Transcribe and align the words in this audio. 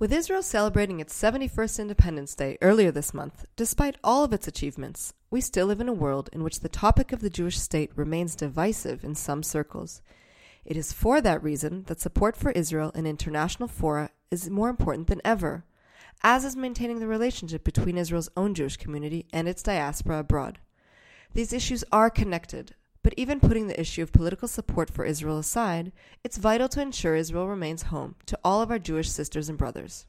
With 0.00 0.12
Israel 0.12 0.44
celebrating 0.44 1.00
its 1.00 1.20
71st 1.20 1.80
Independence 1.80 2.36
Day 2.36 2.56
earlier 2.62 2.92
this 2.92 3.12
month, 3.12 3.44
despite 3.56 3.96
all 4.04 4.22
of 4.22 4.32
its 4.32 4.46
achievements, 4.46 5.12
we 5.28 5.40
still 5.40 5.66
live 5.66 5.80
in 5.80 5.88
a 5.88 5.92
world 5.92 6.30
in 6.32 6.44
which 6.44 6.60
the 6.60 6.68
topic 6.68 7.10
of 7.10 7.18
the 7.18 7.28
Jewish 7.28 7.58
state 7.58 7.90
remains 7.96 8.36
divisive 8.36 9.02
in 9.02 9.16
some 9.16 9.42
circles. 9.42 10.00
It 10.64 10.76
is 10.76 10.92
for 10.92 11.20
that 11.22 11.42
reason 11.42 11.82
that 11.88 12.00
support 12.00 12.36
for 12.36 12.52
Israel 12.52 12.92
in 12.94 13.06
international 13.06 13.68
fora 13.68 14.10
is 14.30 14.48
more 14.48 14.68
important 14.68 15.08
than 15.08 15.20
ever, 15.24 15.64
as 16.22 16.44
is 16.44 16.54
maintaining 16.54 17.00
the 17.00 17.08
relationship 17.08 17.64
between 17.64 17.98
Israel's 17.98 18.30
own 18.36 18.54
Jewish 18.54 18.76
community 18.76 19.26
and 19.32 19.48
its 19.48 19.64
diaspora 19.64 20.20
abroad. 20.20 20.60
These 21.34 21.52
issues 21.52 21.82
are 21.90 22.08
connected, 22.08 22.76
but 23.02 23.14
even 23.16 23.40
putting 23.40 23.66
the 23.66 23.80
issue 23.80 24.02
of 24.02 24.12
political 24.12 24.48
support 24.48 24.90
for 24.90 25.04
Israel 25.04 25.38
aside, 25.38 25.92
it's 26.24 26.36
vital 26.36 26.68
to 26.68 26.80
ensure 26.80 27.14
Israel 27.14 27.48
remains 27.48 27.84
home 27.84 28.16
to 28.26 28.38
all 28.44 28.60
of 28.60 28.70
our 28.70 28.78
Jewish 28.78 29.10
sisters 29.10 29.48
and 29.48 29.56
brothers. 29.56 30.06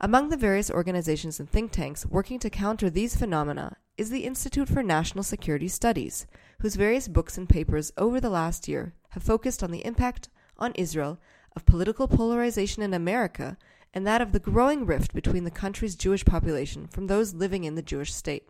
Among 0.00 0.28
the 0.28 0.36
various 0.36 0.70
organizations 0.70 1.38
and 1.38 1.48
think 1.48 1.72
tanks 1.72 2.04
working 2.06 2.38
to 2.40 2.50
counter 2.50 2.90
these 2.90 3.16
phenomena 3.16 3.76
is 3.96 4.10
the 4.10 4.24
Institute 4.24 4.68
for 4.68 4.82
National 4.82 5.22
Security 5.22 5.68
Studies, 5.68 6.26
whose 6.60 6.74
various 6.74 7.08
books 7.08 7.38
and 7.38 7.48
papers 7.48 7.92
over 7.96 8.20
the 8.20 8.30
last 8.30 8.66
year 8.68 8.94
have 9.10 9.22
focused 9.22 9.62
on 9.62 9.70
the 9.70 9.84
impact 9.84 10.28
on 10.58 10.72
Israel 10.74 11.20
of 11.54 11.64
political 11.64 12.08
polarization 12.08 12.82
in 12.82 12.92
America 12.92 13.56
and 13.92 14.04
that 14.06 14.20
of 14.20 14.32
the 14.32 14.40
growing 14.40 14.84
rift 14.84 15.14
between 15.14 15.44
the 15.44 15.50
country's 15.50 15.94
Jewish 15.94 16.24
population 16.24 16.88
from 16.88 17.06
those 17.06 17.32
living 17.32 17.62
in 17.62 17.76
the 17.76 17.82
Jewish 17.82 18.12
state. 18.12 18.48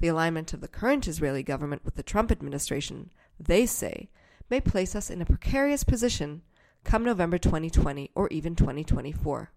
The 0.00 0.08
alignment 0.08 0.52
of 0.52 0.60
the 0.60 0.68
current 0.68 1.06
Israeli 1.06 1.42
government 1.42 1.84
with 1.84 1.94
the 1.94 2.02
Trump 2.02 2.32
administration, 2.32 3.10
they 3.38 3.66
say, 3.66 4.08
may 4.48 4.60
place 4.60 4.96
us 4.96 5.10
in 5.10 5.22
a 5.22 5.26
precarious 5.26 5.84
position 5.84 6.42
come 6.84 7.04
November 7.04 7.38
2020 7.38 8.10
or 8.14 8.28
even 8.28 8.56
2024. 8.56 9.52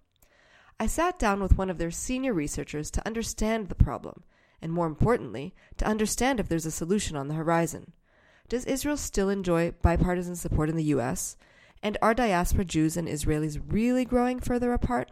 I 0.80 0.88
sat 0.88 1.18
down 1.18 1.42
with 1.42 1.58
one 1.58 1.70
of 1.70 1.78
their 1.78 1.92
senior 1.92 2.34
researchers 2.34 2.92
to 2.92 3.06
understand 3.06 3.70
the 3.70 3.76
problem, 3.76 4.24
and 4.62 4.72
more 4.72 4.88
importantly, 4.88 5.56
to 5.78 5.88
understand 5.88 6.40
if 6.40 6.50
there's 6.50 6.66
a 6.66 6.72
solution 6.72 7.16
on 7.16 7.30
the 7.30 7.36
horizon. 7.36 7.94
Does 8.50 8.66
Israel 8.66 8.98
still 8.98 9.30
enjoy 9.30 9.72
bipartisan 9.82 10.36
support 10.36 10.70
in 10.70 10.76
the 10.76 10.84
US? 10.86 11.38
And 11.82 11.98
are 12.02 12.14
diaspora 12.14 12.66
Jews 12.66 12.98
and 12.98 13.08
Israelis 13.08 13.62
really 13.66 14.06
growing 14.06 14.40
further 14.40 14.74
apart? 14.74 15.12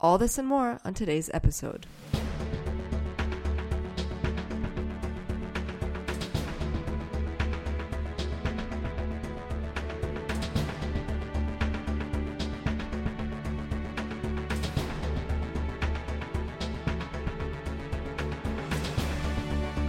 All 0.00 0.16
this 0.18 0.38
and 0.38 0.48
more 0.48 0.80
on 0.84 0.94
today's 0.94 1.30
episode. 1.34 1.86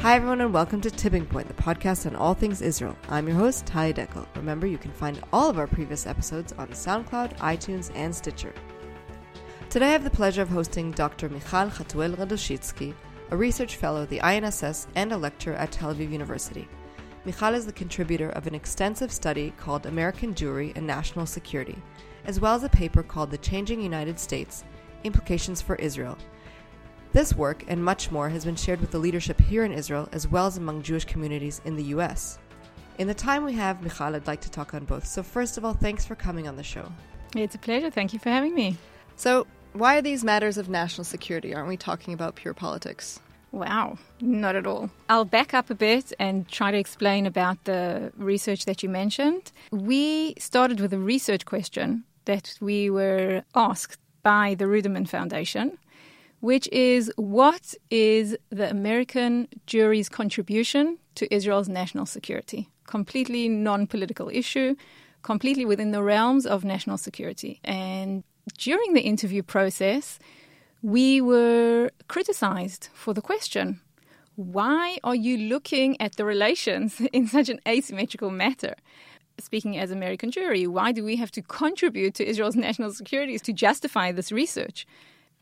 Hi, 0.05 0.13
everyone, 0.13 0.41
and 0.41 0.53
welcome 0.53 0.81
to 0.81 0.91
Tipping 0.91 1.25
Point, 1.25 1.47
the 1.47 1.55
podcast 1.55 2.05
on 2.05 2.15
all 2.15 2.35
things 2.35 2.61
Israel. 2.61 2.95
I'm 3.09 3.27
your 3.27 3.37
host, 3.37 3.65
Taya 3.65 3.91
Deckel. 3.91 4.27
Remember, 4.35 4.67
you 4.67 4.77
can 4.77 4.91
find 4.91 5.19
all 5.33 5.49
of 5.49 5.57
our 5.57 5.65
previous 5.65 6.05
episodes 6.05 6.53
on 6.59 6.67
SoundCloud, 6.67 7.35
iTunes, 7.37 7.91
and 7.95 8.15
Stitcher. 8.15 8.53
Today, 9.71 9.87
I 9.87 9.93
have 9.93 10.03
the 10.03 10.11
pleasure 10.11 10.43
of 10.43 10.49
hosting 10.49 10.91
Dr. 10.91 11.27
Michal 11.27 11.71
Hatuel-Radoshitzky, 11.71 12.93
a 13.31 13.35
research 13.35 13.77
fellow 13.77 14.03
at 14.03 14.09
the 14.09 14.21
INSS 14.21 14.85
and 14.93 15.11
a 15.11 15.17
lecturer 15.17 15.55
at 15.55 15.71
Tel 15.71 15.95
Aviv 15.95 16.11
University. 16.11 16.67
Michal 17.25 17.55
is 17.55 17.65
the 17.65 17.73
contributor 17.73 18.29
of 18.29 18.45
an 18.45 18.53
extensive 18.53 19.11
study 19.11 19.55
called 19.57 19.87
American 19.87 20.35
Jewry 20.35 20.71
and 20.75 20.85
National 20.85 21.25
Security, 21.25 21.81
as 22.25 22.39
well 22.39 22.53
as 22.53 22.63
a 22.63 22.69
paper 22.69 23.01
called 23.01 23.31
The 23.31 23.39
Changing 23.39 23.81
United 23.81 24.19
States 24.19 24.65
Implications 25.03 25.63
for 25.63 25.77
Israel 25.77 26.15
this 27.15 27.33
work 27.33 27.63
and 27.69 27.81
much 27.81 28.11
more 28.11 28.27
has 28.27 28.43
been 28.43 28.57
shared 28.57 28.81
with 28.81 28.91
the 28.91 28.99
leadership 28.99 29.39
here 29.39 29.63
in 29.63 29.71
Israel 29.71 30.09
as 30.11 30.27
well 30.27 30.47
as 30.47 30.57
among 30.57 30.83
Jewish 30.83 31.05
communities 31.05 31.61
in 31.63 31.77
the 31.77 31.83
US. 31.95 32.39
In 32.97 33.07
the 33.07 33.13
time 33.13 33.45
we 33.45 33.53
have, 33.53 33.81
Michal, 33.81 34.13
I'd 34.13 34.27
like 34.27 34.41
to 34.41 34.51
talk 34.51 34.73
on 34.73 34.83
both. 34.83 35.07
So, 35.07 35.23
first 35.23 35.57
of 35.57 35.63
all, 35.63 35.73
thanks 35.73 36.05
for 36.05 36.15
coming 36.15 36.45
on 36.45 36.57
the 36.57 36.63
show. 36.63 36.91
It's 37.33 37.55
a 37.55 37.57
pleasure. 37.57 37.89
Thank 37.89 38.11
you 38.11 38.19
for 38.19 38.27
having 38.27 38.53
me. 38.53 38.75
So, 39.15 39.47
why 39.71 39.97
are 39.97 40.01
these 40.01 40.25
matters 40.25 40.57
of 40.57 40.67
national 40.67 41.05
security? 41.05 41.55
Aren't 41.55 41.69
we 41.69 41.77
talking 41.77 42.13
about 42.13 42.35
pure 42.35 42.53
politics? 42.53 43.21
Wow, 43.53 43.97
not 44.19 44.57
at 44.57 44.67
all. 44.67 44.89
I'll 45.07 45.23
back 45.23 45.53
up 45.53 45.69
a 45.69 45.75
bit 45.75 46.11
and 46.19 46.45
try 46.49 46.71
to 46.71 46.77
explain 46.77 47.25
about 47.25 47.63
the 47.63 48.11
research 48.17 48.65
that 48.65 48.83
you 48.83 48.89
mentioned. 48.89 49.53
We 49.71 50.33
started 50.37 50.81
with 50.81 50.91
a 50.91 50.99
research 50.99 51.45
question 51.45 52.03
that 52.25 52.57
we 52.59 52.89
were 52.89 53.43
asked 53.55 54.01
by 54.21 54.55
the 54.55 54.65
Ruderman 54.65 55.07
Foundation 55.07 55.77
which 56.45 56.67
is 56.71 57.11
what 57.15 57.73
is 57.89 58.37
the 58.51 58.69
American 58.69 59.47
Jewry's 59.65 60.09
contribution 60.09 60.99
to 61.15 61.23
Israel's 61.33 61.67
national 61.67 62.05
security? 62.05 62.69
Completely 62.85 63.49
non 63.49 63.87
political 63.87 64.29
issue, 64.29 64.75
completely 65.23 65.65
within 65.65 65.89
the 65.89 66.03
realms 66.03 66.45
of 66.45 66.63
national 66.63 66.99
security. 66.99 67.59
And 67.63 68.23
during 68.59 68.93
the 68.93 69.01
interview 69.01 69.41
process, 69.41 70.19
we 70.83 71.19
were 71.19 71.89
criticized 72.07 72.89
for 72.93 73.15
the 73.15 73.23
question 73.23 73.81
why 74.35 74.99
are 75.03 75.15
you 75.15 75.35
looking 75.53 75.99
at 75.99 76.15
the 76.15 76.25
relations 76.25 77.01
in 77.17 77.25
such 77.25 77.49
an 77.49 77.59
asymmetrical 77.67 78.29
matter? 78.29 78.75
Speaking 79.39 79.79
as 79.79 79.89
American 79.89 80.29
Jewry, 80.29 80.67
why 80.67 80.91
do 80.91 81.03
we 81.03 81.15
have 81.15 81.31
to 81.31 81.41
contribute 81.41 82.13
to 82.15 82.23
Israel's 82.31 82.55
national 82.55 82.91
security 82.93 83.39
to 83.39 83.51
justify 83.51 84.11
this 84.11 84.31
research? 84.31 84.85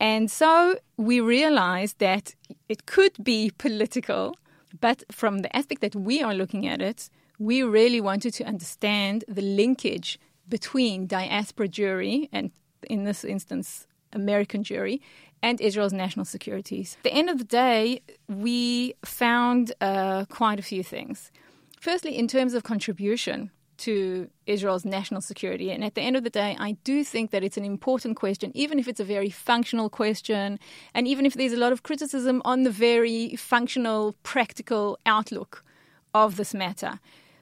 And 0.03 0.30
so 0.30 0.75
we 0.97 1.22
realized 1.22 2.00
that 2.00 2.36
it 2.68 2.86
could 2.86 3.24
be 3.24 3.53
political, 3.58 4.36
but 4.81 5.06
from 5.09 5.40
the 5.40 5.56
aspect 5.56 5.80
that 5.80 5.96
we 5.96 6.22
are 6.22 6.34
looking 6.34 6.68
at 6.68 6.81
it, 6.81 7.09
we 7.40 7.64
really 7.64 8.02
wanted 8.02 8.34
to 8.34 8.44
understand 8.44 9.24
the 9.30 9.41
linkage 9.41 10.19
between 10.50 11.08
diaspora 11.08 11.69
Jewry 11.69 12.28
and 12.34 12.52
in 12.90 13.06
this 13.06 13.24
instance, 13.24 13.88
American 14.12 14.62
Jewry 14.62 15.00
and 15.41 15.62
Israel's 15.62 15.94
national 15.94 16.25
securities. 16.25 16.97
At 17.00 17.03
the 17.03 17.14
end 17.14 17.30
of 17.30 17.38
the 17.38 17.46
day, 17.46 18.02
we 18.28 18.96
found 19.06 19.72
uh, 19.80 20.25
quite 20.25 20.59
a 20.59 20.64
few 20.64 20.84
things. 20.84 21.31
Firstly, 21.80 22.18
in 22.18 22.28
terms 22.28 22.53
of 22.53 22.64
contribution, 22.64 23.52
to 23.78 24.29
Israel's 24.45 24.85
national 24.85 25.22
security. 25.22 25.72
And 25.72 25.84
at 25.84 25.95
the 25.95 26.01
end 26.01 26.16
of 26.16 26.23
the 26.23 26.29
day, 26.29 26.56
I 26.59 26.73
do 26.84 27.03
think 27.03 27.31
that 27.31 27.44
it's 27.44 27.57
an 27.57 27.66
important 27.66 28.17
question, 28.17 28.51
even 28.56 28.79
if 28.79 28.88
it's 28.88 29.00
a 29.00 29.06
very 29.06 29.29
functional 29.29 29.89
question, 29.89 30.59
and 30.94 31.07
even 31.07 31.25
if 31.25 31.34
there's 31.34 31.53
a 31.53 31.57
lot 31.57 31.72
of 31.72 31.84
criticism 31.84 32.41
on 32.45 32.63
the 32.63 32.72
very 32.72 33.35
functional, 33.35 34.16
practical 34.23 34.97
outlook 35.06 35.63
of 36.13 36.35
this 36.35 36.53
matter. 36.53 37.00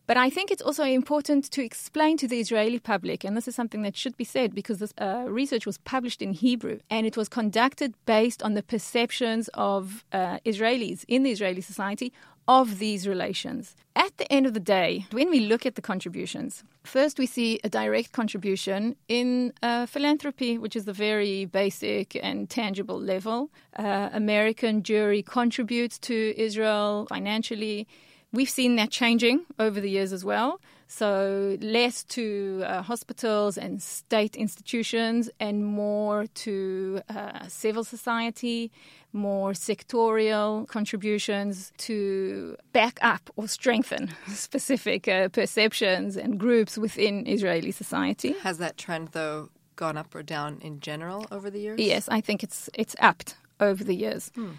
But 0.07 0.17
I 0.17 0.29
think 0.29 0.51
it's 0.51 0.61
also 0.61 0.83
important 0.83 1.49
to 1.51 1.63
explain 1.63 2.17
to 2.17 2.27
the 2.27 2.39
Israeli 2.39 2.79
public, 2.79 3.23
and 3.23 3.37
this 3.37 3.47
is 3.47 3.55
something 3.55 3.81
that 3.83 3.95
should 3.95 4.17
be 4.17 4.25
said 4.25 4.53
because 4.53 4.79
this 4.79 4.93
uh, 4.97 5.23
research 5.27 5.65
was 5.65 5.77
published 5.77 6.21
in 6.21 6.33
Hebrew 6.33 6.79
and 6.89 7.05
it 7.05 7.15
was 7.15 7.29
conducted 7.29 7.93
based 8.05 8.43
on 8.43 8.53
the 8.53 8.63
perceptions 8.63 9.47
of 9.53 10.03
uh, 10.11 10.39
Israelis 10.43 11.05
in 11.07 11.23
the 11.23 11.31
Israeli 11.31 11.61
society 11.61 12.11
of 12.47 12.79
these 12.79 13.07
relations. 13.07 13.75
At 13.95 14.17
the 14.17 14.31
end 14.31 14.45
of 14.45 14.53
the 14.53 14.59
day, 14.59 15.05
when 15.11 15.29
we 15.29 15.41
look 15.41 15.65
at 15.65 15.75
the 15.75 15.81
contributions, 15.81 16.63
first 16.83 17.19
we 17.19 17.25
see 17.25 17.59
a 17.63 17.69
direct 17.69 18.13
contribution 18.13 18.95
in 19.07 19.53
uh, 19.61 19.85
philanthropy, 19.85 20.57
which 20.57 20.75
is 20.75 20.85
the 20.85 20.93
very 20.93 21.45
basic 21.45 22.15
and 22.23 22.49
tangible 22.49 22.99
level. 22.99 23.49
Uh, 23.77 24.09
American 24.13 24.81
Jewry 24.81 25.25
contributes 25.25 25.99
to 25.99 26.33
Israel 26.37 27.05
financially. 27.09 27.87
We've 28.31 28.49
seen 28.49 28.77
that 28.77 28.91
changing 28.91 29.45
over 29.59 29.81
the 29.81 29.89
years 29.89 30.13
as 30.13 30.23
well. 30.23 30.59
So, 30.87 31.57
less 31.61 32.03
to 32.15 32.63
uh, 32.65 32.81
hospitals 32.81 33.57
and 33.57 33.81
state 33.81 34.35
institutions, 34.35 35.29
and 35.39 35.65
more 35.65 36.25
to 36.43 37.01
uh, 37.07 37.47
civil 37.47 37.85
society, 37.85 38.73
more 39.13 39.51
sectorial 39.51 40.67
contributions 40.67 41.71
to 41.77 42.55
back 42.73 42.99
up 43.01 43.29
or 43.35 43.47
strengthen 43.47 44.11
specific 44.27 45.07
uh, 45.07 45.29
perceptions 45.29 46.17
and 46.17 46.39
groups 46.39 46.77
within 46.77 47.27
Israeli 47.27 47.71
society. 47.71 48.33
Has 48.41 48.57
that 48.59 48.77
trend, 48.77 49.09
though, 49.09 49.49
gone 49.75 49.97
up 49.97 50.13
or 50.15 50.23
down 50.23 50.59
in 50.61 50.79
general 50.79 51.25
over 51.31 51.49
the 51.49 51.59
years? 51.59 51.79
Yes, 51.79 52.07
I 52.09 52.21
think 52.21 52.43
it's 52.43 52.69
it's 52.73 52.95
upped 52.99 53.35
over 53.59 53.83
the 53.83 53.95
years. 53.95 54.31
Hmm 54.35 54.51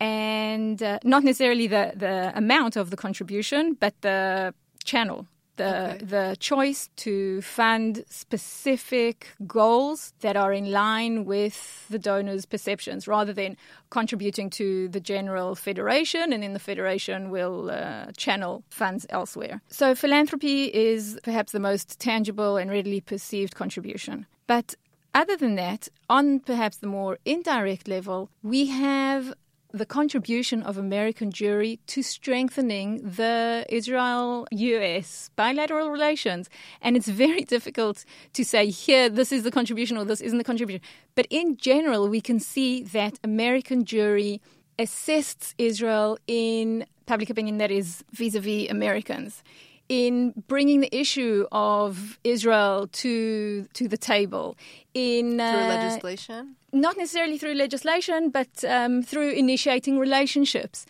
and 0.00 0.82
uh, 0.82 0.98
not 1.04 1.22
necessarily 1.22 1.66
the, 1.66 1.92
the 1.94 2.32
amount 2.34 2.76
of 2.76 2.88
the 2.90 2.96
contribution, 2.96 3.76
but 3.78 3.94
the 4.00 4.54
channel 4.82 5.26
the 5.60 5.74
okay. 5.94 6.04
the 6.14 6.26
choice 6.50 6.82
to 7.04 7.14
fund 7.42 8.04
specific 8.08 9.16
goals 9.46 10.12
that 10.24 10.36
are 10.36 10.52
in 10.60 10.66
line 10.82 11.16
with 11.34 11.56
the 11.94 11.98
donor's 11.98 12.46
perceptions 12.54 13.06
rather 13.06 13.34
than 13.40 13.56
contributing 13.90 14.48
to 14.50 14.66
the 14.88 15.00
general 15.14 15.54
federation 15.54 16.32
and 16.32 16.42
then 16.42 16.52
the 16.58 16.64
federation 16.70 17.30
will 17.30 17.70
uh, 17.70 18.06
channel 18.24 18.62
funds 18.70 19.02
elsewhere. 19.10 19.56
So 19.68 19.94
philanthropy 19.94 20.58
is 20.90 21.18
perhaps 21.22 21.50
the 21.52 21.60
most 21.70 21.86
tangible 21.98 22.52
and 22.60 22.70
readily 22.70 23.00
perceived 23.00 23.54
contribution. 23.54 24.26
But 24.46 24.68
Other 25.12 25.36
than 25.36 25.56
that, 25.56 25.88
on 26.08 26.40
perhaps 26.40 26.76
the 26.78 26.86
more 26.86 27.18
indirect 27.24 27.88
level, 27.88 28.30
we 28.42 28.66
have 28.66 29.34
the 29.72 29.86
contribution 29.86 30.62
of 30.62 30.76
American 30.76 31.30
Jewry 31.30 31.78
to 31.88 32.02
strengthening 32.02 32.98
the 33.02 33.64
Israel 33.68 34.46
US 34.50 35.30
bilateral 35.36 35.90
relations. 35.90 36.48
And 36.82 36.96
it's 36.96 37.08
very 37.08 37.44
difficult 37.56 38.04
to 38.32 38.44
say 38.44 38.66
here, 38.70 39.08
this 39.08 39.32
is 39.32 39.42
the 39.42 39.50
contribution 39.50 39.96
or 39.96 40.04
this 40.04 40.20
isn't 40.20 40.38
the 40.38 40.44
contribution. 40.44 40.82
But 41.14 41.26
in 41.30 41.56
general, 41.56 42.08
we 42.08 42.20
can 42.20 42.40
see 42.40 42.82
that 42.82 43.18
American 43.22 43.84
Jewry 43.84 44.40
assists 44.78 45.54
Israel 45.58 46.18
in 46.26 46.86
public 47.06 47.28
opinion 47.28 47.58
that 47.58 47.70
is 47.70 48.04
vis 48.12 48.34
a 48.34 48.40
vis 48.40 48.70
Americans 48.70 49.42
in 49.90 50.32
bringing 50.46 50.80
the 50.80 50.96
issue 50.96 51.46
of 51.50 52.18
Israel 52.22 52.86
to 52.92 53.66
to 53.74 53.88
the 53.88 53.98
table 53.98 54.56
in 54.94 55.40
uh, 55.40 55.50
through 55.52 55.68
legislation, 55.68 56.56
not 56.72 56.96
necessarily 56.96 57.36
through 57.36 57.54
legislation, 57.54 58.30
but 58.30 58.64
um, 58.64 59.02
through 59.02 59.30
initiating 59.30 59.98
relationships, 59.98 60.86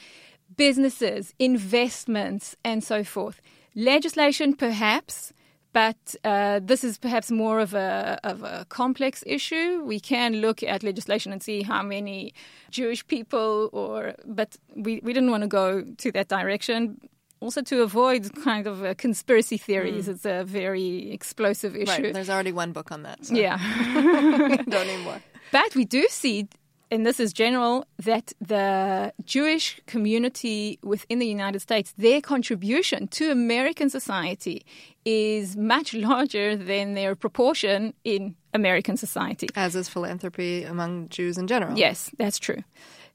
businesses, 0.57 1.35
investments, 1.39 2.55
and 2.63 2.85
so 2.85 3.03
forth. 3.03 3.41
Legislation, 3.75 4.55
perhaps. 4.55 5.33
But 5.73 6.17
uh, 6.25 6.59
this 6.61 6.83
is 6.83 6.99
perhaps 6.99 7.31
more 7.31 7.61
of 7.61 7.75
a, 7.75 8.19
of 8.25 8.43
a 8.43 8.67
complex 8.69 9.23
issue. 9.25 9.85
We 9.85 10.01
can 10.01 10.41
look 10.41 10.65
at 10.65 10.83
legislation 10.83 11.31
and 11.31 11.41
see 11.41 11.63
how 11.63 11.81
many 11.85 12.35
Jewish 12.73 13.07
people, 13.07 13.71
or 13.73 14.17
but 14.27 14.57
we, 14.75 15.01
we 15.05 15.13
didn't 15.13 15.31
want 15.31 15.45
to 15.45 15.49
go 15.49 15.85
to 15.99 16.11
that 16.11 16.27
direction 16.27 16.99
also 17.41 17.63
to 17.63 17.83
avoid 17.83 18.33
kind 18.45 18.67
of 18.67 18.85
uh, 18.85 18.95
conspiracy 18.95 19.57
theories. 19.57 20.07
Mm. 20.07 20.13
It's 20.13 20.27
a 20.27 20.45
very 20.45 21.11
explosive 21.11 21.75
issue. 21.75 21.91
Right. 21.91 22.13
There's 22.13 22.31
already 22.31 22.53
one 22.53 22.73
book 22.73 22.93
on 22.93 23.03
that. 23.03 23.25
So. 23.27 23.35
Yeah. 23.35 23.57
Don't 24.69 24.87
need 24.87 25.05
more. 25.05 25.21
But 25.53 25.75
we 25.75 25.85
do 25.85 26.07
see, 26.09 26.47
and 26.93 27.05
this 27.05 27.19
is 27.19 27.33
general, 27.33 27.85
that 28.05 28.33
the 28.41 29.13
Jewish 29.25 29.81
community 29.87 30.79
within 30.85 31.19
the 31.19 31.27
United 31.27 31.59
States, 31.59 31.93
their 31.99 32.21
contribution 32.21 33.09
to 33.09 33.33
American 33.33 33.91
society 33.91 34.65
is 35.05 35.57
much 35.57 35.93
larger 36.09 36.55
than 36.55 36.95
their 36.95 37.17
proportion 37.17 37.95
in 38.05 38.37
American 38.55 38.97
society. 38.97 39.49
As 39.57 39.75
is 39.75 39.89
philanthropy 39.89 40.63
among 40.63 41.09
Jews 41.09 41.37
in 41.37 41.49
general. 41.49 41.77
Yes, 41.77 42.11
that's 42.17 42.39
true. 42.39 42.63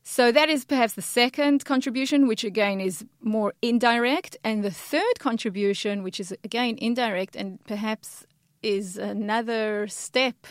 So 0.07 0.31
that 0.31 0.49
is 0.49 0.65
perhaps 0.65 0.93
the 0.93 1.01
second 1.01 1.65
contribution, 1.65 2.27
which 2.27 2.43
again 2.43 2.79
is 2.79 3.03
more 3.21 3.53
indirect. 3.63 4.37
And 4.43 4.63
the 4.63 4.69
third 4.69 5.17
contribution, 5.17 6.03
which 6.03 6.19
is 6.19 6.31
again 6.43 6.77
indirect 6.77 7.35
and 7.35 7.61
perhaps 7.65 8.23
is 8.61 8.97
another 8.97 9.87
step 9.87 10.45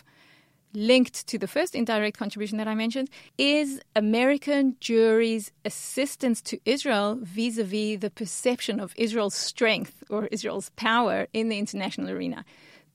linked 0.73 1.29
to 1.29 1.39
the 1.39 1.47
first 1.47 1.77
indirect 1.77 2.19
contribution 2.19 2.59
that 2.59 2.67
I 2.67 2.75
mentioned, 2.75 3.11
is 3.39 3.81
American 3.95 4.75
Jewry's 4.81 5.53
assistance 5.65 6.43
to 6.43 6.59
Israel 6.65 7.21
vis 7.23 7.57
a 7.57 7.63
vis 7.63 8.01
the 8.01 8.11
perception 8.11 8.81
of 8.81 8.93
Israel's 8.97 9.37
strength 9.37 10.03
or 10.11 10.27
Israel's 10.33 10.71
power 10.71 11.29
in 11.33 11.49
the 11.49 11.61
international 11.61 12.11
arena 12.11 12.45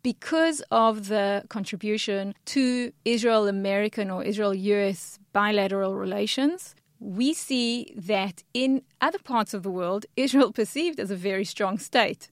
because 0.03 0.61
of 0.71 1.07
the 1.07 1.43
contribution 1.49 2.33
to 2.45 2.91
Israel 3.05 3.47
American 3.47 4.09
or 4.09 4.23
Israel 4.23 4.53
US 4.53 5.19
bilateral 5.33 5.95
relations, 5.95 6.75
we 6.99 7.33
see 7.33 7.93
that 7.95 8.43
in 8.53 8.81
other 9.01 9.19
parts 9.19 9.53
of 9.53 9.63
the 9.63 9.71
world, 9.71 10.05
Israel 10.15 10.51
perceived 10.61 10.99
as 10.99 11.11
a 11.11 11.15
very 11.15 11.45
strong 11.45 11.77
state. 11.77 12.29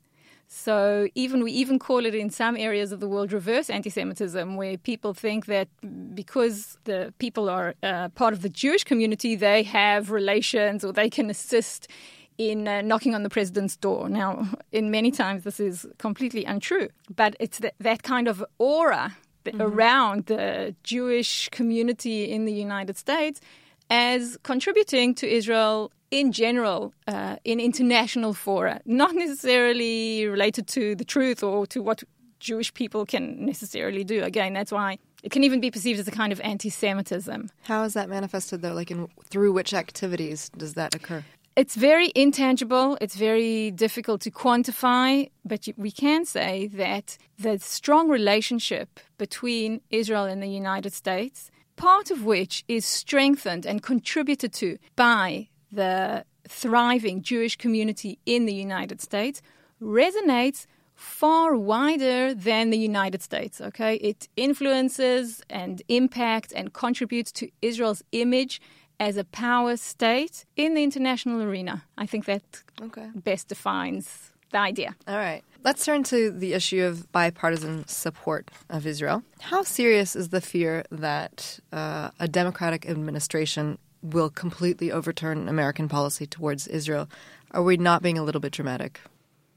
So 0.50 1.10
even 1.14 1.44
we 1.44 1.52
even 1.52 1.78
call 1.78 2.06
it 2.06 2.16
in 2.16 2.30
some 2.30 2.56
areas 2.56 2.94
of 2.94 3.02
the 3.02 3.08
world 3.08 3.34
reverse 3.34 3.70
anti-Semitism, 3.70 4.56
where 4.56 4.78
people 4.78 5.14
think 5.14 5.46
that 5.48 5.68
because 6.16 6.78
the 6.86 7.14
people 7.20 7.50
are 7.50 7.76
uh, 7.84 8.08
part 8.10 8.34
of 8.34 8.42
the 8.44 8.50
Jewish 8.50 8.86
community, 8.86 9.36
they 9.36 9.64
have 9.64 10.10
relations 10.10 10.86
or 10.86 10.94
they 10.94 11.10
can 11.10 11.30
assist 11.30 11.90
in 12.38 12.68
uh, 12.68 12.82
knocking 12.82 13.16
on 13.16 13.24
the 13.24 13.30
president's 13.30 13.76
door. 13.76 14.10
Now, 14.10 14.48
in 14.72 14.92
many 14.92 15.12
times, 15.12 15.44
this 15.44 15.60
is 15.60 15.88
completely 15.98 16.46
untrue, 16.46 16.90
but 17.16 17.36
it's 17.40 17.60
that, 17.60 17.74
that 17.80 18.04
kind 18.04 18.28
of 18.28 18.44
aura 18.60 19.16
mm-hmm. 19.46 19.62
around 19.62 20.26
the 20.28 20.76
Jewish 20.84 21.50
community 21.50 22.32
in 22.32 22.46
the 22.46 22.54
United 22.54 22.98
States 22.98 23.42
as 23.90 24.38
contributing 24.44 25.16
to 25.16 25.28
Israel 25.28 25.92
in 26.12 26.32
general 26.32 26.94
uh, 27.08 27.38
in 27.44 27.60
international 27.60 28.34
fora, 28.34 28.82
not 28.86 29.16
necessarily 29.16 30.26
related 30.28 30.68
to 30.68 30.96
the 30.96 31.06
truth 31.06 31.44
or 31.44 31.66
to 31.68 31.82
what 31.82 32.04
Jewish 32.40 32.74
people 32.74 33.06
can 33.06 33.46
necessarily 33.46 34.04
do. 34.04 34.24
Again, 34.24 34.54
that's 34.54 34.72
why 34.72 35.00
it 35.24 35.32
can 35.32 35.44
even 35.44 35.60
be 35.60 35.72
perceived 35.72 36.00
as 36.00 36.08
a 36.08 36.12
kind 36.12 36.32
of 36.32 36.40
anti-Semitism. 36.42 37.50
How 37.64 37.84
is 37.84 37.94
that 37.94 38.10
manifested, 38.10 38.62
though? 38.62 38.74
Like, 38.74 38.92
in, 38.92 39.08
through 39.26 39.52
which 39.52 39.74
activities 39.74 40.50
does 40.50 40.76
that 40.76 40.94
occur? 40.94 41.24
It's 41.58 41.74
very 41.74 42.12
intangible. 42.14 43.00
It's 43.02 43.16
very 43.16 43.72
difficult 43.72 44.22
to 44.22 44.30
quantify, 44.30 45.32
but 45.44 45.68
we 45.76 45.90
can 45.90 46.24
say 46.24 46.68
that 46.68 47.18
the 47.40 47.58
strong 47.58 48.10
relationship 48.10 49.00
between 49.18 49.82
Israel 49.90 50.26
and 50.26 50.44
the 50.44 50.50
United 50.50 50.94
States, 50.94 51.50
part 51.76 52.12
of 52.12 52.24
which 52.24 52.64
is 52.68 52.86
strengthened 52.86 53.66
and 53.66 53.82
contributed 53.82 54.54
to 54.54 54.78
by 54.96 55.48
the 55.72 56.26
thriving 56.48 57.24
Jewish 57.24 57.56
community 57.56 58.20
in 58.28 58.46
the 58.46 58.54
United 58.54 59.02
States, 59.02 59.42
resonates 59.82 60.68
far 60.94 61.56
wider 61.56 62.36
than 62.36 62.70
the 62.70 62.78
United 62.78 63.24
States. 63.24 63.60
Okay, 63.62 63.96
it 63.96 64.28
influences 64.36 65.42
and 65.50 65.82
impacts 65.88 66.54
and 66.54 66.72
contributes 66.74 67.32
to 67.32 67.50
Israel's 67.64 68.04
image 68.12 68.62
as 69.00 69.18
a 69.18 69.24
power 69.24 69.78
state 69.78 70.46
in 70.56 70.74
the 70.74 70.84
international 70.84 71.42
arena. 71.42 71.84
I 71.98 72.06
think 72.06 72.26
that 72.26 72.64
okay. 72.82 73.10
best 73.16 73.48
defines 73.48 74.32
the 74.52 74.60
idea. 74.60 74.96
All 75.08 75.18
right. 75.18 75.44
Let's 75.64 75.84
turn 75.84 76.04
to 76.04 76.32
the 76.32 76.54
issue 76.54 76.84
of 76.84 77.12
bipartisan 77.12 77.88
support 77.88 78.50
of 78.70 78.88
Israel. 78.88 79.24
How 79.42 79.64
serious 79.64 80.16
is 80.16 80.30
the 80.30 80.42
fear 80.42 80.84
that 80.92 81.60
uh, 81.74 82.12
a 82.20 82.28
Democratic 82.28 82.88
administration 82.88 83.78
will 84.02 84.30
completely 84.30 84.92
overturn 84.92 85.50
American 85.50 85.90
policy 85.90 86.26
towards 86.26 86.68
Israel? 86.68 87.10
Are 87.52 87.64
we 87.64 87.78
not 87.78 88.02
being 88.02 88.18
a 88.18 88.24
little 88.24 88.42
bit 88.42 88.54
dramatic? 88.54 89.02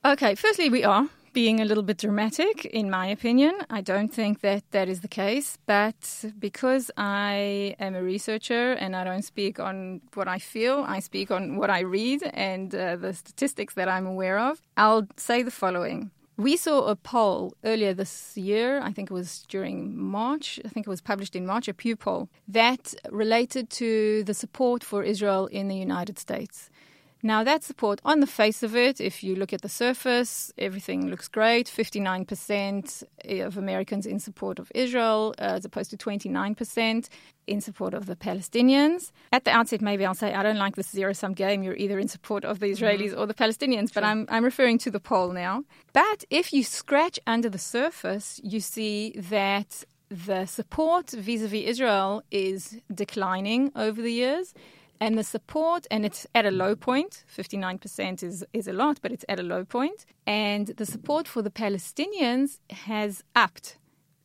Okay, 0.05 0.35
firstly, 0.35 0.71
we 0.71 0.83
are 0.83 1.09
being 1.33 1.61
a 1.61 1.65
little 1.65 1.83
bit 1.83 1.99
dramatic, 1.99 2.65
in 2.67 2.91
my 2.91 3.07
opinion. 3.07 3.55
I 3.71 3.81
don't 3.81 4.13
think 4.13 4.41
that 4.41 4.63
that 4.71 4.89
is 4.89 5.01
the 5.01 5.09
case, 5.09 5.59
but 5.67 6.25
because 6.39 6.91
I 6.97 7.75
am 7.79 7.95
a 7.95 8.03
researcher 8.03 8.73
and 8.73 8.97
I 8.97 9.05
don't 9.05 9.23
speak 9.23 9.61
on 9.61 10.01
what 10.15 10.29
I 10.29 10.39
feel, 10.39 10.85
I 10.87 11.01
speak 11.01 11.31
on 11.31 11.57
what 11.57 11.71
I 11.71 11.81
read 11.81 12.23
and 12.35 12.75
uh, 12.75 12.97
the 12.97 13.13
statistics 13.15 13.75
that 13.75 13.89
I'm 13.89 14.07
aware 14.07 14.39
of, 14.39 14.61
I'll 14.77 15.07
say 15.17 15.43
the 15.43 15.51
following. 15.51 16.11
We 16.37 16.57
saw 16.57 16.87
a 16.87 16.97
poll 16.97 17.55
earlier 17.65 17.93
this 17.93 18.35
year, 18.35 18.81
I 18.81 18.93
think 18.93 19.11
it 19.11 19.15
was 19.15 19.45
during 19.49 19.95
March, 19.99 20.59
I 20.65 20.69
think 20.69 20.87
it 20.87 20.91
was 20.91 21.03
published 21.03 21.37
in 21.37 21.45
March, 21.45 21.69
a 21.69 21.75
Pew 21.75 21.97
poll, 21.97 22.31
that 22.49 22.95
related 23.11 23.69
to 23.71 24.25
the 24.25 24.33
support 24.33 24.83
for 24.83 25.03
Israel 25.03 25.49
in 25.49 25.69
the 25.69 25.77
United 25.77 26.19
States. 26.19 26.71
Now, 27.23 27.45
that 27.45 27.63
support, 27.63 28.01
on 28.03 28.21
the 28.21 28.27
face 28.27 28.63
of 28.63 28.75
it, 28.75 28.99
if 28.99 29.23
you 29.23 29.37
look 29.37 29.53
at 29.53 29.61
the 29.61 29.69
surface, 29.69 30.53
everything 30.57 31.09
looks 31.09 31.29
great 31.29 31.67
59% 31.67 33.03
of 33.45 33.59
Americans 33.59 34.07
in 34.07 34.19
support 34.19 34.59
of 34.59 34.73
Israel, 34.75 35.35
uh, 35.39 35.57
as 35.57 35.67
opposed 35.67 35.91
to 35.91 35.99
29% 35.99 37.09
in 37.47 37.61
support 37.61 37.93
of 37.93 38.07
the 38.07 38.17
Palestinians. 38.17 39.13
At 39.33 39.45
the 39.45 39.51
outset, 39.51 39.83
maybe 39.83 40.07
I'll 40.07 40.15
say 40.15 40.33
I 40.33 40.43
don't 40.43 40.57
like 40.57 40.77
this 40.77 40.89
zero 40.89 41.13
sum 41.13 41.35
game. 41.35 41.63
You're 41.63 41.77
either 41.77 41.99
in 41.99 42.09
support 42.09 42.45
of 42.45 42.59
the 42.59 42.71
mm-hmm. 42.71 42.85
Israelis 42.85 43.17
or 43.17 43.27
the 43.27 43.35
Palestinians, 43.35 43.93
but 43.93 44.03
I'm, 44.03 44.25
I'm 44.31 44.45
referring 44.45 44.79
to 44.79 44.91
the 44.91 45.01
poll 45.01 45.33
now. 45.33 45.65
But 45.93 46.25
if 46.31 46.55
you 46.55 46.65
scratch 46.65 47.19
under 47.27 47.51
the 47.51 47.59
surface, 47.59 48.41
you 48.43 48.61
see 48.61 49.13
that 49.17 49.85
the 50.09 50.47
support 50.47 51.11
vis 51.11 51.43
a 51.43 51.49
vis 51.49 51.65
Israel 51.67 52.23
is 52.31 52.81
declining 52.93 53.71
over 53.77 54.01
the 54.01 54.13
years 54.13 54.55
and 55.01 55.17
the 55.17 55.25
support, 55.25 55.87
and 55.91 56.05
it's 56.05 56.27
at 56.35 56.45
a 56.45 56.51
low 56.51 56.77
point. 56.77 57.25
59% 57.35 58.23
is, 58.23 58.45
is 58.53 58.69
a 58.69 58.73
lot, 58.73 58.99
but 59.01 59.11
it's 59.11 59.25
at 59.29 59.41
a 59.41 59.43
low 59.43 59.65
point. 59.65 60.05
And 60.27 60.69
the 60.69 60.85
support 60.85 61.27
for 61.27 61.41
the 61.41 61.51
Palestinians 61.51 62.59
has 62.71 63.25
upped. 63.35 63.79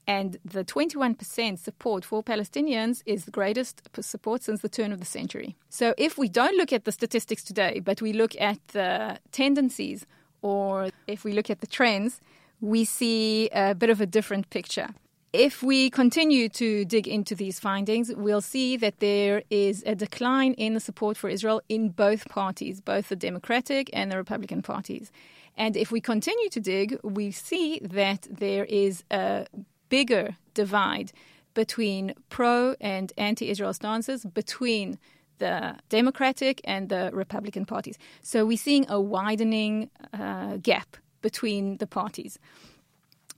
And 0.07 0.37
the 0.45 0.63
21% 0.63 1.57
support 1.57 2.05
for 2.05 2.21
Palestinians 2.21 3.01
is 3.05 3.25
the 3.25 3.31
greatest 3.31 3.89
support 4.01 4.43
since 4.43 4.61
the 4.61 4.69
turn 4.69 4.91
of 4.91 4.99
the 4.99 5.05
century. 5.05 5.55
So 5.69 5.95
if 5.97 6.17
we 6.17 6.27
don't 6.27 6.57
look 6.57 6.71
at 6.71 6.85
the 6.85 6.91
statistics 6.91 7.43
today, 7.43 7.79
but 7.79 8.01
we 8.01 8.13
look 8.13 8.39
at 8.39 8.59
the 8.67 9.17
tendencies, 9.31 10.05
or 10.41 10.89
if 11.07 11.23
we 11.23 11.31
look 11.31 11.49
at 11.49 11.61
the 11.61 11.67
trends, 11.67 12.21
we 12.61 12.85
see 12.85 13.49
a 13.49 13.73
bit 13.73 13.89
of 13.89 13.99
a 14.01 14.05
different 14.05 14.49
picture. 14.49 14.89
If 15.37 15.61
we 15.61 15.89
continue 15.89 16.47
to 16.47 16.85
dig 16.85 17.09
into 17.09 17.35
these 17.35 17.59
findings, 17.59 18.09
we'll 18.15 18.39
see 18.39 18.77
that 18.77 19.01
there 19.01 19.43
is 19.49 19.83
a 19.85 19.93
decline 19.93 20.53
in 20.53 20.75
the 20.75 20.79
support 20.79 21.17
for 21.17 21.29
Israel 21.29 21.61
in 21.67 21.89
both 21.89 22.29
parties, 22.29 22.79
both 22.79 23.09
the 23.09 23.17
Democratic 23.17 23.89
and 23.91 24.09
the 24.09 24.15
Republican 24.15 24.61
parties. 24.61 25.11
And 25.57 25.75
if 25.75 25.91
we 25.91 25.99
continue 25.99 26.47
to 26.51 26.61
dig, 26.61 26.97
we 27.03 27.31
see 27.31 27.81
that 27.83 28.29
there 28.31 28.63
is 28.63 29.03
a 29.11 29.45
bigger 29.89 30.37
divide 30.53 31.11
between 31.53 32.13
pro 32.29 32.75
and 32.79 33.11
anti 33.17 33.49
Israel 33.49 33.73
stances 33.73 34.23
between 34.23 34.97
the 35.39 35.75
Democratic 35.89 36.61
and 36.63 36.87
the 36.87 37.09
Republican 37.11 37.65
parties. 37.65 37.97
So 38.21 38.45
we're 38.45 38.57
seeing 38.57 38.85
a 38.89 39.01
widening 39.01 39.89
uh, 40.13 40.55
gap 40.61 40.95
between 41.21 41.75
the 41.79 41.87
parties. 41.87 42.39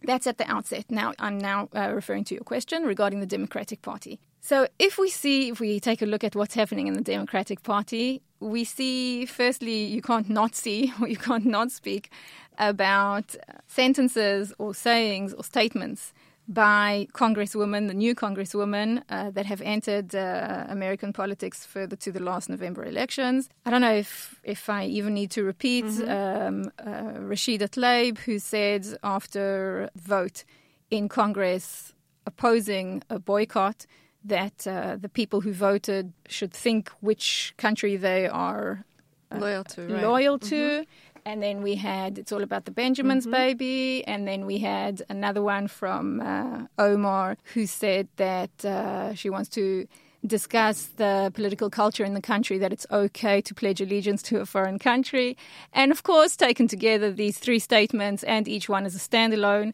That's 0.03 0.27
at 0.27 0.37
the 0.37 0.49
outset. 0.49 0.85
Now, 0.89 1.13
I'm 1.19 1.37
now 1.37 1.69
uh, 1.75 1.91
referring 1.93 2.23
to 2.25 2.35
your 2.35 2.43
question 2.43 2.83
regarding 2.83 3.19
the 3.19 3.25
Democratic 3.25 3.81
Party. 3.81 4.19
So, 4.41 4.67
if 4.79 4.97
we 4.97 5.09
see, 5.09 5.49
if 5.49 5.59
we 5.59 5.79
take 5.79 6.01
a 6.01 6.05
look 6.05 6.23
at 6.23 6.35
what's 6.35 6.53
happening 6.53 6.87
in 6.87 6.93
the 6.93 7.01
Democratic 7.01 7.63
Party, 7.63 8.21
we 8.39 8.63
see, 8.63 9.25
firstly, 9.25 9.85
you 9.85 10.01
can't 10.01 10.29
not 10.29 10.55
see 10.55 10.93
or 11.01 11.07
you 11.07 11.17
can't 11.17 11.45
not 11.45 11.71
speak 11.71 12.11
about 12.57 13.35
sentences 13.67 14.53
or 14.57 14.73
sayings 14.73 15.33
or 15.33 15.43
statements 15.43 16.13
by 16.47 17.07
congresswomen, 17.13 17.87
the 17.87 17.93
new 17.93 18.15
congresswomen 18.15 19.03
uh, 19.09 19.31
that 19.31 19.45
have 19.45 19.61
entered 19.61 20.15
uh, 20.15 20.65
American 20.69 21.11
politics 21.11 21.65
further 21.65 21.95
to 21.97 22.11
the 22.11 22.21
last 22.21 22.49
November 22.49 22.85
elections. 22.85 23.49
I 23.65 23.69
don't 23.69 23.81
know 23.81 23.93
if, 23.93 24.39
if 24.43 24.69
I 24.69 24.85
even 24.85 25.13
need 25.13 25.31
to 25.31 25.43
repeat 25.43 25.85
mm-hmm. 25.85 26.09
um, 26.09 26.71
uh, 26.79 27.19
Rashida 27.19 27.67
Tlaib, 27.69 28.19
who 28.19 28.39
said 28.39 28.87
after 29.03 29.89
vote 29.95 30.45
in 30.89 31.09
Congress 31.09 31.93
opposing 32.25 33.03
a 33.09 33.19
boycott 33.19 33.85
that 34.23 34.65
uh, 34.67 34.97
the 34.97 35.09
people 35.09 35.41
who 35.41 35.53
voted 35.53 36.13
should 36.27 36.53
think 36.53 36.89
which 37.01 37.53
country 37.57 37.95
they 37.97 38.27
are 38.27 38.85
uh, 39.31 39.37
loyal 39.37 39.63
to. 39.63 39.81
Right. 39.81 40.03
Loyal 40.03 40.39
to. 40.39 40.55
Mm-hmm 40.55 40.83
and 41.27 41.43
then 41.43 41.61
we 41.61 41.75
had 41.75 42.17
It's 42.17 42.31
All 42.31 42.41
About 42.41 42.63
the 42.63 42.71
Benjamins 42.71 43.25
mm-hmm. 43.25 43.33
Baby, 43.33 44.07
and 44.07 44.25
then 44.25 44.45
we 44.45 44.59
had 44.59 45.03
another 45.09 45.41
one 45.41 45.67
from 45.67 46.21
uh, 46.21 46.67
Omar 46.79 47.37
who 47.53 47.65
said 47.65 48.07
that 48.15 48.63
uh, 48.63 49.13
she 49.13 49.29
wants 49.29 49.49
to 49.49 49.87
discuss 50.25 50.85
the 50.95 51.29
political 51.35 51.69
culture 51.69 52.05
in 52.05 52.13
the 52.13 52.21
country, 52.21 52.57
that 52.59 52.71
it's 52.71 52.87
okay 52.91 53.41
to 53.41 53.53
pledge 53.53 53.81
allegiance 53.81 54.21
to 54.23 54.39
a 54.39 54.45
foreign 54.45 54.79
country. 54.79 55.37
And 55.73 55.91
of 55.91 56.03
course, 56.03 56.37
taken 56.37 56.69
together, 56.69 57.11
these 57.11 57.37
three 57.37 57.59
statements, 57.59 58.23
and 58.23 58.47
each 58.47 58.69
one 58.69 58.85
as 58.85 58.95
a 58.95 58.99
standalone, 58.99 59.73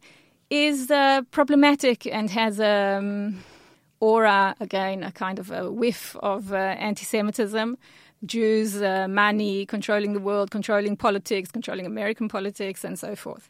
is 0.50 0.90
uh, 0.90 1.22
problematic 1.30 2.08
and 2.08 2.32
has 2.32 2.60
a 2.60 2.98
um, 2.98 3.44
aura, 4.04 4.56
again, 4.60 5.04
a 5.04 5.12
kind 5.12 5.40
of 5.40 5.52
a 5.52 5.72
whiff 5.72 6.16
of 6.18 6.52
uh, 6.52 6.58
anti 6.90 7.06
Semitism. 7.06 7.78
Jews, 8.26 8.82
uh, 8.82 9.08
money, 9.10 9.66
controlling 9.66 10.14
the 10.14 10.20
world, 10.20 10.50
controlling 10.50 10.96
politics, 10.96 11.52
controlling 11.52 11.86
American 11.86 12.30
politics, 12.30 12.86
and 12.86 12.98
so 12.98 13.16
forth. 13.16 13.50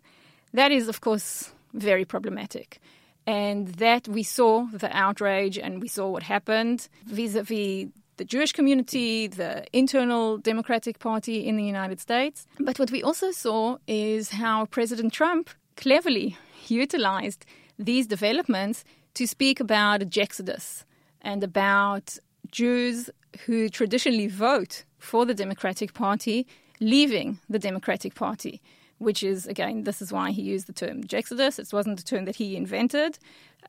That 0.54 0.72
is, 0.72 0.88
of 0.88 1.00
course, 1.00 1.52
very 1.74 2.06
problematic. 2.06 2.80
And 3.28 3.68
that 3.78 4.08
we 4.08 4.24
saw 4.24 4.66
the 4.74 4.90
outrage 5.06 5.60
and 5.60 5.82
we 5.82 5.88
saw 5.88 6.10
what 6.10 6.24
happened 6.24 6.90
vis 7.06 7.36
a 7.36 7.44
vis 7.44 7.90
the 8.18 8.26
Jewish 8.26 8.54
community, 8.54 9.28
the 9.28 9.66
internal 9.74 10.38
Democratic 10.38 11.00
Party 11.00 11.38
in 11.48 11.56
the 11.58 11.64
United 11.64 12.00
States. 12.00 12.46
But 12.60 12.78
what 12.78 12.92
we 12.92 13.02
also 13.02 13.32
saw 13.32 13.78
is 13.88 14.30
how 14.30 14.66
President 14.68 15.14
Trump 15.14 15.50
cleverly 15.76 16.38
utilized 16.68 17.46
these 17.80 18.06
developments 18.08 18.84
to 19.16 19.28
speak 19.28 19.60
about 19.60 20.02
a 20.02 20.06
Jexodus 20.06 20.86
and 21.22 21.44
about 21.44 22.18
Jews 22.52 23.10
who 23.46 23.70
traditionally 23.70 24.28
vote 24.28 24.84
for 25.00 25.26
the 25.26 25.34
Democratic 25.34 25.94
Party 25.94 26.48
leaving 26.80 27.40
the 27.50 27.60
Democratic 27.60 28.16
Party, 28.16 28.62
which 28.98 29.24
is, 29.24 29.48
again, 29.48 29.84
this 29.84 30.02
is 30.02 30.12
why 30.12 30.32
he 30.32 30.42
used 30.42 30.68
the 30.68 30.74
term 30.74 31.04
Jexodus. 31.04 31.60
It 31.60 31.72
wasn't 31.74 32.00
a 32.00 32.06
term 32.06 32.26
that 32.26 32.36
he 32.36 32.56
invented, 32.56 33.20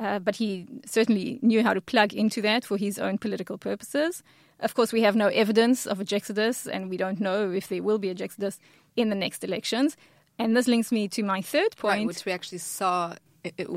uh, 0.00 0.18
but 0.18 0.36
he 0.36 0.66
certainly 0.84 1.38
knew 1.42 1.62
how 1.62 1.74
to 1.74 1.80
plug 1.80 2.12
into 2.12 2.42
that 2.42 2.64
for 2.64 2.76
his 2.76 2.98
own 2.98 3.18
political 3.18 3.58
purposes. 3.58 4.22
Of 4.60 4.74
course, 4.74 4.92
we 4.92 5.02
have 5.02 5.16
no 5.16 5.28
evidence 5.28 5.86
of 5.86 6.00
a 6.00 6.04
Jexodus, 6.04 6.66
and 6.66 6.88
we 6.88 6.96
don't 6.96 7.20
know 7.20 7.50
if 7.50 7.68
there 7.68 7.82
will 7.82 7.98
be 7.98 8.10
a 8.10 8.14
Jexodus 8.14 8.58
in 8.96 9.08
the 9.08 9.16
next 9.16 9.44
elections. 9.44 9.96
And 10.38 10.56
this 10.56 10.66
links 10.66 10.90
me 10.90 11.08
to 11.08 11.22
my 11.22 11.42
third 11.42 11.76
point. 11.76 11.98
Right, 11.98 12.06
which 12.06 12.24
we 12.24 12.32
actually 12.32 12.58
saw 12.58 13.14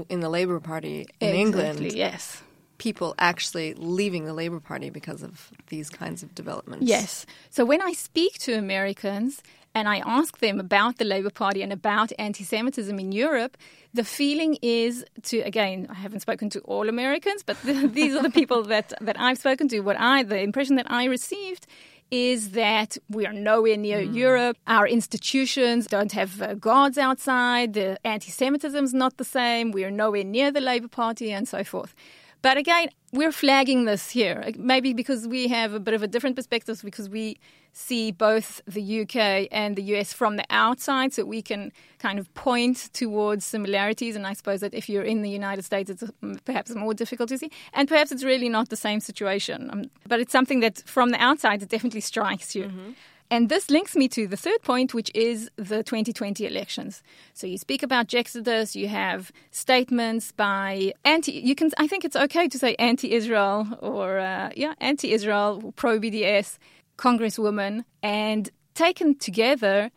in 0.09 0.19
the 0.19 0.29
Labour 0.29 0.59
Party 0.59 1.07
in 1.19 1.35
exactly, 1.35 1.41
England. 1.41 1.93
Yes 1.93 2.43
people 2.77 3.15
actually 3.17 3.73
leaving 3.75 4.25
the 4.25 4.33
Labour 4.33 4.59
Party 4.59 4.89
because 4.89 5.23
of 5.23 5.51
these 5.67 5.89
kinds 5.89 6.23
of 6.23 6.33
developments. 6.35 6.85
Yes. 6.85 7.25
So 7.49 7.65
when 7.65 7.81
I 7.81 7.93
speak 7.93 8.37
to 8.39 8.53
Americans 8.53 9.41
and 9.73 9.87
I 9.87 10.01
ask 10.05 10.39
them 10.39 10.59
about 10.59 10.97
the 10.97 11.05
Labour 11.05 11.29
Party 11.29 11.61
and 11.61 11.71
about 11.71 12.11
anti 12.17 12.43
Semitism 12.43 12.99
in 12.99 13.11
Europe, 13.11 13.57
the 13.93 14.03
feeling 14.03 14.57
is 14.61 15.05
to, 15.23 15.39
again, 15.39 15.87
I 15.89 15.95
haven't 15.95 16.21
spoken 16.21 16.49
to 16.51 16.59
all 16.61 16.89
Americans, 16.89 17.43
but 17.43 17.61
these 17.63 18.15
are 18.15 18.23
the 18.23 18.29
people 18.29 18.63
that, 18.63 18.93
that 19.01 19.19
I've 19.19 19.37
spoken 19.37 19.67
to. 19.69 19.81
What 19.81 19.99
I, 19.99 20.23
the 20.23 20.39
impression 20.39 20.75
that 20.75 20.89
I 20.89 21.05
received 21.05 21.67
is 22.11 22.51
that 22.51 22.97
we 23.09 23.25
are 23.25 23.33
nowhere 23.33 23.77
near 23.77 23.99
mm. 23.99 24.15
Europe. 24.15 24.57
Our 24.67 24.87
institutions 24.87 25.87
don't 25.87 26.11
have 26.13 26.41
uh, 26.41 26.53
guards 26.55 26.97
outside. 26.97 27.73
The 27.73 27.97
anti 28.05 28.31
Semitism 28.31 28.83
is 28.83 28.93
not 28.93 29.17
the 29.17 29.25
same. 29.25 29.71
We 29.71 29.83
are 29.83 29.91
nowhere 29.91 30.23
near 30.23 30.51
the 30.51 30.61
Labour 30.61 30.87
Party, 30.87 31.31
and 31.31 31.47
so 31.47 31.63
forth. 31.63 31.93
But 32.41 32.57
again, 32.57 32.89
we're 33.11 33.31
flagging 33.31 33.85
this 33.85 34.11
here, 34.11 34.51
maybe 34.57 34.93
because 34.93 35.27
we 35.27 35.47
have 35.47 35.73
a 35.73 35.79
bit 35.79 35.93
of 35.93 36.03
a 36.03 36.07
different 36.07 36.35
perspective 36.35 36.81
because 36.83 37.09
we 37.09 37.37
see 37.77 38.11
both 38.11 38.61
the 38.65 39.01
UK 39.01 39.47
and 39.51 39.75
the 39.75 39.83
US 39.93 40.11
from 40.11 40.35
the 40.35 40.45
outside, 40.49 41.13
so 41.13 41.23
we 41.23 41.41
can 41.41 41.71
kind 41.99 42.17
of 42.17 42.33
point 42.33 42.89
towards 42.93 43.45
similarities. 43.45 44.15
And 44.15 44.25
I 44.25 44.33
suppose 44.33 44.61
that 44.61 44.73
if 44.73 44.89
you're 44.89 45.03
in 45.03 45.21
the 45.21 45.29
United 45.29 45.63
States, 45.63 45.89
it's 45.89 46.03
perhaps 46.43 46.73
more 46.73 46.93
difficult 46.93 47.29
to 47.29 47.37
see. 47.37 47.51
And 47.73 47.87
perhaps 47.87 48.11
it's 48.11 48.23
really 48.23 48.49
not 48.49 48.69
the 48.69 48.75
same 48.75 48.99
situation. 48.99 49.69
Um, 49.71 49.91
but 50.07 50.19
it's 50.19 50.31
something 50.31 50.59
that 50.61 50.83
from 50.85 51.11
the 51.11 51.21
outside, 51.21 51.61
it 51.61 51.69
definitely 51.69 52.01
strikes 52.01 52.55
you. 52.55 52.65
Mm-hmm. 52.65 52.91
And 53.29 53.49
this 53.49 53.69
links 53.69 53.93
me 53.95 54.07
to 54.09 54.25
the 54.25 54.37
third 54.37 54.61
point, 54.61 54.93
which 54.93 55.11
is 55.13 55.51
the 55.57 55.83
2020 55.83 56.45
elections. 56.45 57.03
So 57.33 57.45
you 57.45 57.57
speak 57.57 57.83
about 57.83 58.07
Jexodus, 58.07 58.73
you 58.73 58.87
have 58.87 59.33
statements 59.51 60.31
by 60.31 60.93
anti, 61.03 61.33
you 61.33 61.53
can, 61.53 61.71
I 61.77 61.87
think 61.87 62.05
it's 62.05 62.15
okay 62.15 62.47
to 62.47 62.57
say 62.57 62.75
anti 62.75 63.11
Israel 63.11 63.67
or, 63.81 64.19
uh, 64.19 64.51
yeah, 64.55 64.75
anti 64.79 65.11
Israel, 65.11 65.73
pro 65.75 65.99
BDS 65.99 66.57
congresswoman. 66.97 67.83
And 68.01 68.49
taken 68.73 69.17
together, 69.17 69.91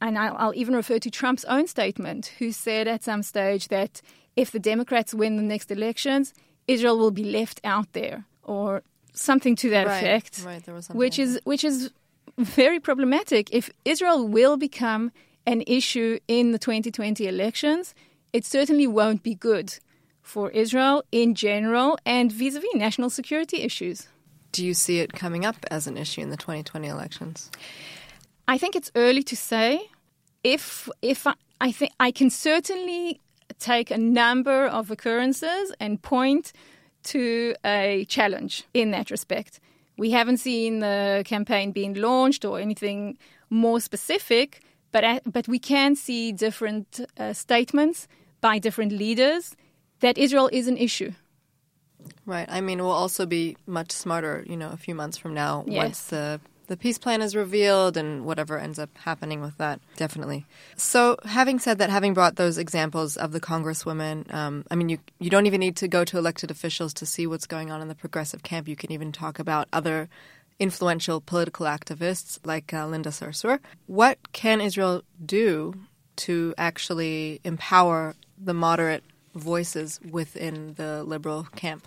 and 0.00 0.18
I'll, 0.18 0.36
I'll 0.38 0.54
even 0.54 0.74
refer 0.74 0.98
to 0.98 1.10
Trump's 1.10 1.44
own 1.44 1.66
statement, 1.66 2.32
who 2.38 2.52
said 2.52 2.88
at 2.88 3.04
some 3.04 3.22
stage 3.22 3.68
that 3.68 4.00
if 4.36 4.50
the 4.50 4.58
Democrats 4.58 5.14
win 5.14 5.36
the 5.36 5.42
next 5.42 5.70
elections, 5.70 6.34
Israel 6.66 6.98
will 6.98 7.10
be 7.10 7.24
left 7.24 7.60
out 7.64 7.92
there, 7.92 8.24
or 8.42 8.82
something 9.12 9.54
to 9.56 9.70
that 9.70 9.86
right, 9.86 9.98
effect. 9.98 10.42
Right, 10.44 10.64
there 10.64 10.74
was 10.74 10.88
which 10.88 11.18
like 11.18 11.26
is 11.26 11.40
which 11.44 11.64
is 11.64 11.90
very 12.38 12.80
problematic. 12.80 13.52
If 13.52 13.70
Israel 13.84 14.26
will 14.26 14.56
become 14.56 15.12
an 15.46 15.62
issue 15.66 16.18
in 16.26 16.52
the 16.52 16.58
2020 16.58 17.26
elections, 17.28 17.94
it 18.32 18.44
certainly 18.44 18.86
won't 18.86 19.22
be 19.22 19.34
good 19.34 19.78
for 20.22 20.50
Israel 20.50 21.04
in 21.12 21.34
general 21.34 21.98
and 22.06 22.32
vis 22.32 22.56
a 22.56 22.60
vis 22.60 22.74
national 22.74 23.10
security 23.10 23.62
issues. 23.62 24.08
Do 24.54 24.64
you 24.64 24.72
see 24.72 25.00
it 25.00 25.12
coming 25.12 25.44
up 25.44 25.56
as 25.68 25.88
an 25.88 25.96
issue 25.96 26.20
in 26.20 26.30
the 26.30 26.36
2020 26.36 26.86
elections? 26.86 27.50
I 28.46 28.56
think 28.56 28.76
it's 28.76 28.92
early 28.94 29.24
to 29.24 29.36
say. 29.36 29.90
If 30.44 30.88
if 31.02 31.26
I, 31.26 31.34
I 31.60 31.72
think 31.72 31.90
I 31.98 32.12
can 32.12 32.30
certainly 32.30 33.20
take 33.58 33.90
a 33.90 33.98
number 33.98 34.66
of 34.66 34.92
occurrences 34.92 35.72
and 35.80 36.00
point 36.00 36.52
to 37.14 37.56
a 37.64 38.06
challenge 38.08 38.62
in 38.72 38.92
that 38.92 39.10
respect. 39.10 39.58
We 39.98 40.12
haven't 40.12 40.36
seen 40.38 40.78
the 40.78 41.24
campaign 41.26 41.72
being 41.72 41.94
launched 41.94 42.44
or 42.44 42.60
anything 42.60 43.18
more 43.50 43.80
specific, 43.80 44.62
but 44.92 45.22
but 45.26 45.48
we 45.48 45.58
can 45.58 45.96
see 45.96 46.30
different 46.30 47.00
uh, 47.18 47.32
statements 47.32 48.06
by 48.40 48.60
different 48.60 48.92
leaders 48.92 49.56
that 49.98 50.16
Israel 50.16 50.48
is 50.52 50.68
an 50.68 50.76
issue. 50.76 51.12
Right. 52.26 52.46
I 52.48 52.60
mean, 52.60 52.78
we'll 52.78 52.90
also 52.90 53.26
be 53.26 53.56
much 53.66 53.92
smarter, 53.92 54.44
you 54.46 54.56
know, 54.56 54.70
a 54.70 54.76
few 54.76 54.94
months 54.94 55.16
from 55.16 55.34
now 55.34 55.64
yes. 55.66 55.76
once 55.76 56.02
the 56.06 56.40
the 56.66 56.76
peace 56.76 56.96
plan 56.96 57.20
is 57.20 57.36
revealed 57.36 57.96
and 57.96 58.24
whatever 58.24 58.58
ends 58.58 58.78
up 58.78 58.88
happening 58.96 59.42
with 59.42 59.56
that. 59.58 59.80
Definitely. 59.96 60.46
So, 60.76 61.18
having 61.24 61.58
said 61.58 61.78
that, 61.78 61.90
having 61.90 62.14
brought 62.14 62.36
those 62.36 62.56
examples 62.56 63.16
of 63.16 63.32
the 63.32 63.40
congresswomen, 63.40 64.32
um, 64.32 64.64
I 64.70 64.74
mean, 64.74 64.88
you 64.88 64.98
you 65.18 65.30
don't 65.30 65.46
even 65.46 65.60
need 65.60 65.76
to 65.76 65.88
go 65.88 66.04
to 66.04 66.18
elected 66.18 66.50
officials 66.50 66.94
to 66.94 67.06
see 67.06 67.26
what's 67.26 67.46
going 67.46 67.70
on 67.70 67.82
in 67.82 67.88
the 67.88 67.94
progressive 67.94 68.42
camp. 68.42 68.68
You 68.68 68.76
can 68.76 68.92
even 68.92 69.12
talk 69.12 69.38
about 69.38 69.68
other 69.72 70.08
influential 70.58 71.20
political 71.20 71.66
activists 71.66 72.38
like 72.44 72.72
uh, 72.72 72.86
Linda 72.86 73.10
Sarsour. 73.10 73.58
What 73.86 74.32
can 74.32 74.60
Israel 74.60 75.02
do 75.24 75.74
to 76.16 76.54
actually 76.56 77.40
empower 77.44 78.14
the 78.38 78.54
moderate 78.54 79.04
voices 79.34 80.00
within 80.10 80.74
the 80.74 81.04
liberal 81.04 81.44
camp, 81.56 81.86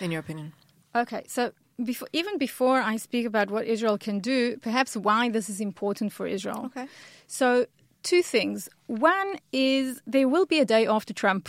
in 0.00 0.10
your 0.10 0.20
opinion? 0.20 0.52
Okay, 0.94 1.22
so 1.26 1.52
before, 1.82 2.08
even 2.12 2.38
before 2.38 2.80
I 2.80 2.96
speak 2.96 3.26
about 3.26 3.50
what 3.50 3.66
Israel 3.66 3.98
can 3.98 4.18
do, 4.18 4.56
perhaps 4.58 4.96
why 4.96 5.28
this 5.28 5.48
is 5.48 5.60
important 5.60 6.12
for 6.12 6.26
Israel. 6.26 6.64
Okay. 6.66 6.86
So, 7.26 7.66
two 8.02 8.22
things. 8.22 8.68
One 8.86 9.38
is 9.52 10.00
there 10.06 10.28
will 10.28 10.46
be 10.46 10.58
a 10.58 10.64
day 10.64 10.86
after 10.86 11.12
Trump. 11.12 11.48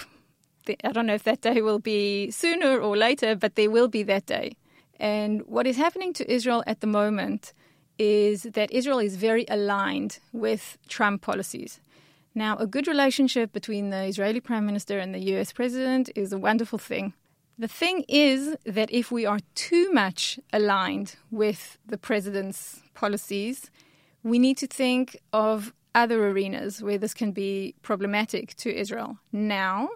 I 0.83 0.91
don't 0.91 1.07
know 1.07 1.15
if 1.15 1.23
that 1.23 1.41
day 1.41 1.61
will 1.61 1.79
be 1.79 2.29
sooner 2.29 2.79
or 2.79 2.95
later, 2.95 3.35
but 3.35 3.55
there 3.55 3.71
will 3.71 3.87
be 3.87 4.03
that 4.03 4.27
day. 4.27 4.55
And 4.99 5.41
what 5.47 5.65
is 5.65 5.77
happening 5.77 6.13
to 6.13 6.31
Israel 6.31 6.63
at 6.67 6.81
the 6.81 6.87
moment 6.87 7.53
is 7.97 8.43
that 8.43 8.71
Israel 8.71 8.99
is 8.99 9.15
very 9.15 9.45
aligned 9.49 10.19
with 10.31 10.77
Trump 10.87 11.21
policies. 11.21 11.79
Now, 12.35 12.57
a 12.57 12.67
good 12.67 12.87
relationship 12.87 13.51
between 13.51 13.89
the 13.89 14.05
Israeli 14.05 14.39
prime 14.39 14.65
minister 14.65 14.99
and 14.99 15.13
the 15.13 15.19
US 15.35 15.51
president 15.51 16.09
is 16.15 16.31
a 16.31 16.37
wonderful 16.37 16.79
thing. 16.79 17.13
The 17.57 17.67
thing 17.67 18.05
is 18.07 18.55
that 18.65 18.89
if 18.91 19.11
we 19.11 19.25
are 19.25 19.39
too 19.55 19.91
much 19.91 20.39
aligned 20.53 21.15
with 21.29 21.77
the 21.85 21.97
president's 21.97 22.81
policies, 22.93 23.69
we 24.23 24.39
need 24.39 24.57
to 24.57 24.67
think 24.67 25.17
of 25.33 25.73
other 25.93 26.29
arenas 26.29 26.81
where 26.81 26.97
this 26.97 27.13
can 27.13 27.31
be 27.31 27.75
problematic 27.81 28.55
to 28.57 28.73
Israel 28.73 29.17
now, 29.31 29.89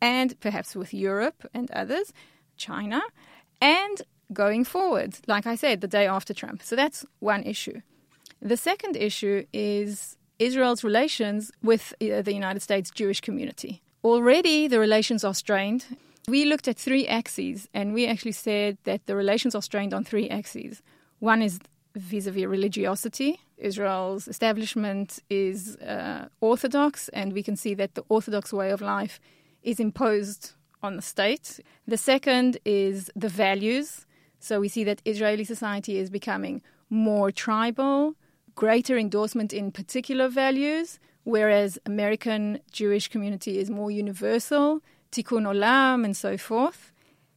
and 0.00 0.38
perhaps 0.40 0.74
with 0.74 0.94
Europe 0.94 1.46
and 1.52 1.70
others, 1.72 2.12
China, 2.56 3.02
and 3.60 4.02
going 4.32 4.64
forward, 4.64 5.18
like 5.26 5.46
I 5.46 5.54
said, 5.54 5.80
the 5.80 5.88
day 5.88 6.06
after 6.06 6.32
Trump. 6.32 6.62
So 6.62 6.76
that's 6.76 7.04
one 7.18 7.42
issue. 7.42 7.80
The 8.40 8.56
second 8.56 8.96
issue 8.96 9.44
is 9.52 10.15
Israel's 10.38 10.84
relations 10.84 11.50
with 11.62 11.94
uh, 12.00 12.22
the 12.22 12.34
United 12.34 12.60
States 12.60 12.90
Jewish 12.90 13.20
community. 13.20 13.82
Already 14.04 14.68
the 14.68 14.78
relations 14.78 15.24
are 15.24 15.34
strained. 15.34 15.86
We 16.28 16.44
looked 16.44 16.68
at 16.68 16.76
three 16.76 17.06
axes 17.06 17.68
and 17.72 17.94
we 17.94 18.06
actually 18.06 18.32
said 18.32 18.78
that 18.84 19.06
the 19.06 19.16
relations 19.16 19.54
are 19.54 19.62
strained 19.62 19.94
on 19.94 20.04
three 20.04 20.28
axes. 20.28 20.82
One 21.20 21.42
is 21.42 21.60
vis 21.94 22.26
a 22.26 22.30
vis 22.30 22.46
religiosity. 22.46 23.40
Israel's 23.56 24.28
establishment 24.28 25.18
is 25.30 25.76
uh, 25.76 26.28
orthodox, 26.40 27.08
and 27.10 27.32
we 27.32 27.42
can 27.42 27.56
see 27.56 27.74
that 27.74 27.94
the 27.94 28.04
orthodox 28.08 28.52
way 28.52 28.70
of 28.70 28.82
life 28.82 29.18
is 29.62 29.80
imposed 29.80 30.52
on 30.82 30.96
the 30.96 31.02
state. 31.02 31.60
The 31.88 31.96
second 31.96 32.58
is 32.64 33.10
the 33.16 33.28
values. 33.28 34.04
So 34.40 34.60
we 34.60 34.68
see 34.68 34.84
that 34.84 35.00
Israeli 35.04 35.44
society 35.44 35.98
is 35.98 36.10
becoming 36.10 36.62
more 36.90 37.32
tribal, 37.32 38.14
greater 38.56 38.98
endorsement 38.98 39.52
in 39.52 39.70
particular 39.70 40.28
values, 40.28 40.98
whereas 41.22 41.78
American 41.86 42.58
Jewish 42.72 43.06
community 43.08 43.58
is 43.58 43.70
more 43.70 43.90
universal, 43.90 44.80
tikkun 45.12 45.44
olam, 45.46 46.04
and 46.04 46.16
so 46.16 46.36
forth. 46.36 46.92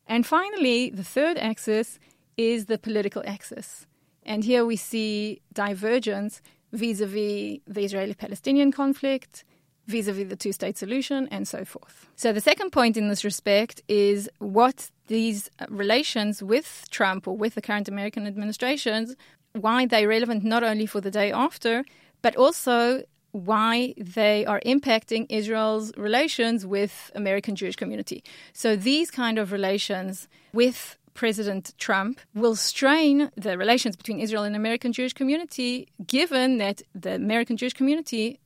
And 0.08 0.26
finally, 0.26 0.90
the 0.90 1.04
third 1.04 1.38
axis 1.38 2.00
is 2.36 2.66
the 2.66 2.80
political 2.80 3.22
axis. 3.28 3.86
And 4.24 4.44
here 4.44 4.66
we 4.66 4.76
see 4.76 5.42
divergence 5.54 6.42
vis 6.72 7.02
a 7.02 7.06
vis 7.06 7.60
the 7.68 7.84
Israeli 7.84 8.14
Palestinian 8.14 8.72
conflict, 8.72 9.44
vis 9.88 10.08
a 10.08 10.14
vis 10.14 10.30
the 10.30 10.36
two 10.36 10.52
state 10.52 10.78
solution, 10.78 11.28
and 11.30 11.48
so 11.48 11.66
forth. 11.66 12.08
So, 12.16 12.32
the 12.32 12.42
second 12.42 12.72
point 12.72 12.96
in 12.96 13.10
this 13.10 13.24
respect 13.24 13.82
is 13.88 14.30
what 14.40 14.92
these 15.08 15.50
relations 15.68 16.44
with 16.44 16.86
Trump 16.92 17.28
or 17.28 17.36
with 17.36 17.56
the 17.56 17.62
current 17.62 17.88
American 17.88 18.28
administrations, 18.28 19.16
why 19.54 19.86
they're 19.86 20.08
relevant 20.08 20.44
not 20.44 20.64
only 20.64 20.86
for 20.86 21.02
the 21.02 21.12
day 21.12 21.32
after, 21.32 21.84
but 22.22 22.36
also 22.36 23.04
why 23.32 23.94
they 23.98 24.46
are 24.46 24.60
impacting 24.66 25.26
Israel's 25.30 25.96
relations 25.98 26.66
with 26.66 27.12
American 27.16 27.56
Jewish 27.56 27.76
community. 27.76 28.24
So 28.54 28.76
these 28.76 29.12
kind 29.12 29.38
of 29.38 29.52
relations 29.52 30.28
with 30.54 30.98
President 31.14 31.74
Trump 31.78 32.20
will 32.34 32.56
strain 32.56 33.30
the 33.36 33.58
relations 33.58 33.96
between 33.96 34.20
Israel 34.20 34.44
and 34.44 34.56
American 34.56 34.94
Jewish 34.94 35.14
community, 35.14 35.88
given 36.08 36.58
that 36.58 36.82
the 36.96 37.16
American 37.16 37.58
Jewish 37.58 37.74
community, 37.74 38.40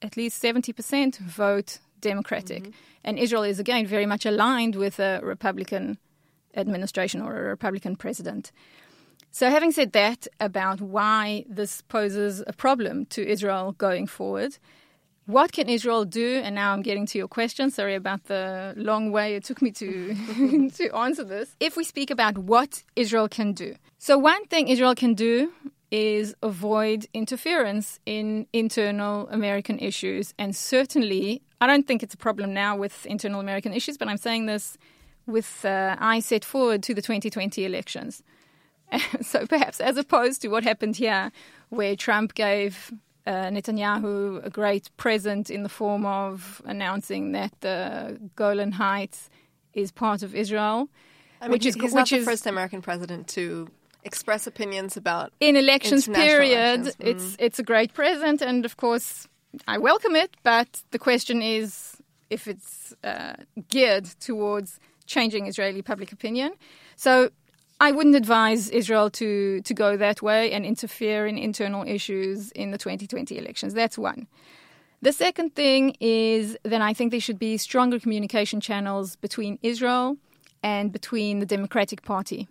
at 0.00 0.16
least 0.16 0.42
70%, 0.42 1.18
vote 1.18 1.78
Democratic. 2.00 2.62
Mm-hmm. 2.62 2.70
And 3.04 3.18
Israel 3.18 3.42
is, 3.42 3.58
again, 3.58 3.86
very 3.86 4.06
much 4.06 4.24
aligned 4.26 4.76
with 4.76 5.00
a 5.00 5.20
Republican 5.22 5.98
administration 6.54 7.20
or 7.20 7.36
a 7.36 7.42
Republican 7.42 7.96
president. 7.96 8.52
So, 9.32 9.48
having 9.48 9.70
said 9.70 9.92
that 9.92 10.26
about 10.40 10.80
why 10.80 11.44
this 11.48 11.82
poses 11.82 12.42
a 12.46 12.52
problem 12.52 13.06
to 13.06 13.26
Israel 13.26 13.72
going 13.78 14.08
forward, 14.08 14.58
what 15.26 15.52
can 15.52 15.68
Israel 15.68 16.04
do? 16.04 16.40
And 16.42 16.56
now 16.56 16.72
I'm 16.72 16.82
getting 16.82 17.06
to 17.06 17.18
your 17.18 17.28
question. 17.28 17.70
Sorry 17.70 17.94
about 17.94 18.24
the 18.24 18.74
long 18.76 19.12
way 19.12 19.36
it 19.36 19.44
took 19.44 19.62
me 19.62 19.70
to 19.72 20.68
to 20.78 20.96
answer 20.96 21.22
this. 21.22 21.54
If 21.60 21.76
we 21.76 21.84
speak 21.84 22.10
about 22.10 22.38
what 22.38 22.82
Israel 22.96 23.28
can 23.28 23.52
do, 23.52 23.76
so 23.98 24.18
one 24.18 24.44
thing 24.46 24.66
Israel 24.66 24.96
can 24.96 25.14
do 25.14 25.52
is 25.92 26.34
avoid 26.42 27.06
interference 27.14 28.00
in 28.06 28.46
internal 28.52 29.28
American 29.28 29.78
issues, 29.78 30.34
and 30.38 30.56
certainly 30.56 31.42
I 31.60 31.68
don't 31.68 31.86
think 31.86 32.02
it's 32.02 32.14
a 32.14 32.22
problem 32.28 32.52
now 32.52 32.76
with 32.76 33.06
internal 33.06 33.40
American 33.40 33.72
issues, 33.72 33.96
but 33.96 34.08
I'm 34.08 34.16
saying 34.16 34.46
this 34.46 34.76
with 35.26 35.64
uh, 35.64 36.20
set 36.20 36.44
forward 36.44 36.82
to 36.82 36.94
the 36.94 37.02
2020 37.02 37.64
elections. 37.64 38.22
so 39.20 39.46
perhaps 39.46 39.80
as 39.80 39.96
opposed 39.96 40.42
to 40.42 40.48
what 40.48 40.64
happened 40.64 40.96
here, 40.96 41.32
where 41.68 41.96
Trump 41.96 42.34
gave 42.34 42.92
uh, 43.26 43.48
Netanyahu 43.50 44.44
a 44.44 44.50
great 44.50 44.90
present 44.96 45.50
in 45.50 45.62
the 45.62 45.68
form 45.68 46.06
of 46.06 46.62
announcing 46.64 47.32
that 47.32 47.52
the 47.60 48.18
Golan 48.36 48.72
Heights 48.72 49.30
is 49.74 49.92
part 49.92 50.22
of 50.22 50.34
Israel. 50.34 50.88
I 51.40 51.46
mean, 51.46 51.52
which 51.52 51.66
is 51.66 51.74
he's 51.74 51.84
which 51.84 51.94
not 51.94 52.08
the 52.08 52.20
first 52.20 52.46
American 52.46 52.82
president 52.82 53.28
to 53.28 53.68
express 54.02 54.46
opinions 54.46 54.96
about 54.96 55.32
in 55.40 55.56
elections 55.56 56.08
period. 56.08 56.80
Elections. 56.80 56.96
It's 56.98 57.24
mm. 57.24 57.36
it's 57.38 57.58
a 57.58 57.62
great 57.62 57.94
present, 57.94 58.42
and 58.42 58.64
of 58.64 58.76
course 58.76 59.28
I 59.66 59.78
welcome 59.78 60.16
it. 60.16 60.36
But 60.42 60.82
the 60.90 60.98
question 60.98 61.42
is 61.42 61.96
if 62.30 62.46
it's 62.46 62.94
uh, 63.04 63.34
geared 63.68 64.06
towards 64.20 64.78
changing 65.06 65.46
Israeli 65.46 65.82
public 65.82 66.12
opinion. 66.12 66.52
So 66.96 67.30
I 67.82 67.92
wouldn't 67.92 68.14
advise 68.14 68.68
Israel 68.68 69.08
to, 69.12 69.62
to 69.62 69.74
go 69.74 69.96
that 69.96 70.20
way 70.20 70.52
and 70.52 70.66
interfere 70.66 71.26
in 71.26 71.38
internal 71.38 71.82
issues 71.88 72.52
in 72.52 72.72
the 72.72 72.78
2020 72.78 73.38
elections. 73.38 73.72
That's 73.72 73.96
one. 73.96 74.26
The 75.00 75.12
second 75.12 75.54
thing 75.54 75.96
is 75.98 76.58
that 76.62 76.82
I 76.82 76.92
think 76.92 77.10
there 77.10 77.20
should 77.20 77.38
be 77.38 77.56
stronger 77.56 77.98
communication 77.98 78.60
channels 78.60 79.16
between 79.16 79.58
Israel 79.62 80.18
and 80.62 80.92
between 80.92 81.38
the 81.38 81.46
Democratic 81.46 82.02
Party. 82.02 82.48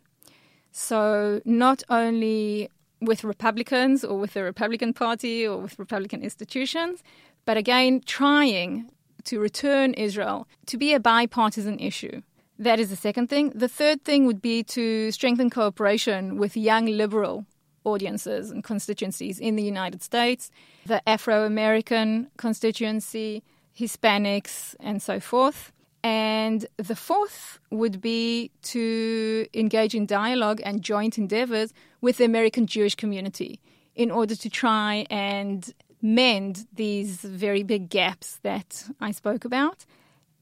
So, 0.72 1.42
not 1.46 1.84
only 1.89 2.72
with 3.00 3.24
Republicans 3.24 4.04
or 4.04 4.18
with 4.18 4.34
the 4.34 4.44
Republican 4.44 4.94
Party 4.94 5.46
or 5.48 5.58
with 5.58 5.78
Republican 5.78 6.24
institutions, 6.24 7.04
but 7.46 7.56
again, 7.56 8.02
trying 8.04 8.89
to 9.26 9.39
return 9.39 9.94
Israel 9.94 10.48
to 10.65 10.78
be 10.78 10.94
a 10.94 11.00
bipartisan 11.00 11.78
issue. 11.80 12.22
That 12.60 12.78
is 12.78 12.89
the 12.89 12.98
second 12.98 13.28
thing. 13.30 13.52
The 13.56 13.69
third 13.69 14.04
thing 14.04 14.26
would 14.26 14.41
be 14.41 14.63
to 14.63 15.12
strengthen 15.12 15.50
cooperation 15.50 16.38
with 16.38 16.58
young 16.58 16.88
liberal 16.88 17.45
audiences 17.86 18.52
and 18.52 18.65
constituencies 18.65 19.39
in 19.39 19.56
the 19.56 19.63
United 19.63 20.04
States, 20.04 20.52
the 20.86 21.02
Afro 21.08 21.45
American 21.45 22.30
constituency, 22.36 23.43
Hispanics, 23.74 24.76
and 24.82 25.02
so 25.02 25.22
forth. 25.22 25.72
And 26.04 26.65
the 26.76 26.98
fourth 26.98 27.60
would 27.72 28.02
be 28.02 28.52
to 28.63 29.48
engage 29.54 29.95
in 29.95 30.06
dialogue 30.06 30.60
and 30.65 30.82
joint 30.82 31.17
endeavors 31.17 31.74
with 32.02 32.17
the 32.17 32.26
American 32.26 32.67
Jewish 32.67 32.95
community 32.95 33.62
in 33.95 34.12
order 34.12 34.36
to 34.36 34.50
try 34.50 35.06
and 35.10 35.74
mend 36.02 36.67
these 36.74 37.22
very 37.22 37.63
big 37.63 37.89
gaps 37.89 38.39
that 38.43 38.84
I 39.00 39.12
spoke 39.12 39.45
about. 39.45 39.86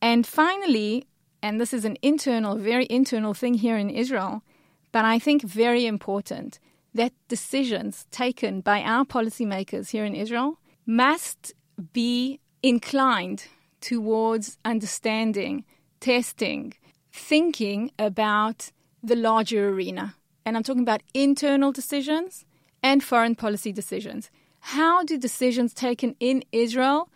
And 0.02 0.26
finally, 0.26 1.06
and 1.42 1.60
this 1.60 1.74
is 1.74 1.86
an 1.86 1.98
internal, 2.02 2.56
very 2.58 2.88
internal 2.90 3.34
thing 3.34 3.56
here 3.56 3.78
in 3.78 3.90
Israel, 3.90 4.44
but 4.92 5.06
I 5.06 5.20
think 5.20 5.44
very 5.44 5.86
important 5.86 6.60
that 6.94 7.14
decisions 7.28 8.08
taken 8.12 8.62
by 8.62 8.82
our 8.82 9.06
policymakers 9.06 9.92
here 9.92 10.06
in 10.06 10.16
Israel 10.16 10.60
must 10.86 11.54
be 11.94 12.40
inclined 12.64 13.46
towards 13.82 14.58
understanding, 14.66 15.64
testing, 16.00 16.74
thinking 17.12 17.92
about 18.00 18.72
the 19.04 19.16
larger 19.16 19.70
arena. 19.70 20.16
And 20.46 20.58
I'm 20.58 20.64
talking 20.64 20.82
about 20.82 21.04
internal 21.14 21.72
decisions 21.72 22.46
and 22.82 23.04
foreign 23.04 23.36
policy 23.36 23.72
decisions. 23.72 24.32
How 24.62 25.04
do 25.04 25.18
decisions 25.18 25.74
taken 25.74 26.16
in 26.20 26.44
Israel 26.52 27.10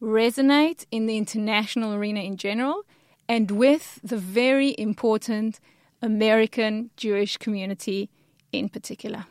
resonate 0.00 0.86
in 0.90 1.06
the 1.06 1.16
international 1.16 1.94
arena 1.94 2.20
in 2.20 2.36
general? 2.36 2.84
And 3.28 3.50
with 3.50 4.00
the 4.02 4.16
very 4.16 4.74
important 4.78 5.60
American 6.00 6.90
Jewish 6.96 7.36
community 7.36 8.08
in 8.52 8.68
particular. 8.68 9.26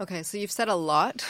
Okay, 0.00 0.22
so 0.22 0.38
you've 0.38 0.50
said 0.50 0.68
a 0.68 0.74
lot, 0.74 1.24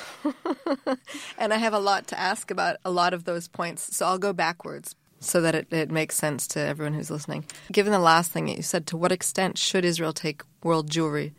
and 1.39 1.53
I 1.53 1.57
have 1.57 1.75
a 1.75 1.79
lot 1.79 2.07
to 2.09 2.19
ask 2.19 2.51
about 2.51 2.77
a 2.85 2.91
lot 2.91 3.13
of 3.13 3.25
those 3.25 3.49
points. 3.49 3.95
So 3.95 4.07
I'll 4.07 4.19
go 4.19 4.33
backwards 4.33 4.95
so 5.21 5.41
that 5.41 5.55
it, 5.55 5.73
it 5.73 5.91
makes 5.91 6.17
sense 6.17 6.47
to 6.49 6.61
everyone 6.61 6.95
who's 6.95 7.11
listening. 7.11 7.45
Given 7.71 7.93
the 7.93 7.99
last 7.99 8.31
thing 8.31 8.47
that 8.47 8.57
you 8.57 8.63
said, 8.63 8.87
to 8.89 8.97
what 8.97 9.13
extent 9.13 9.59
should 9.59 9.85
Israel 9.85 10.13
take 10.13 10.43
world 10.63 10.91
Jewry 10.91 11.33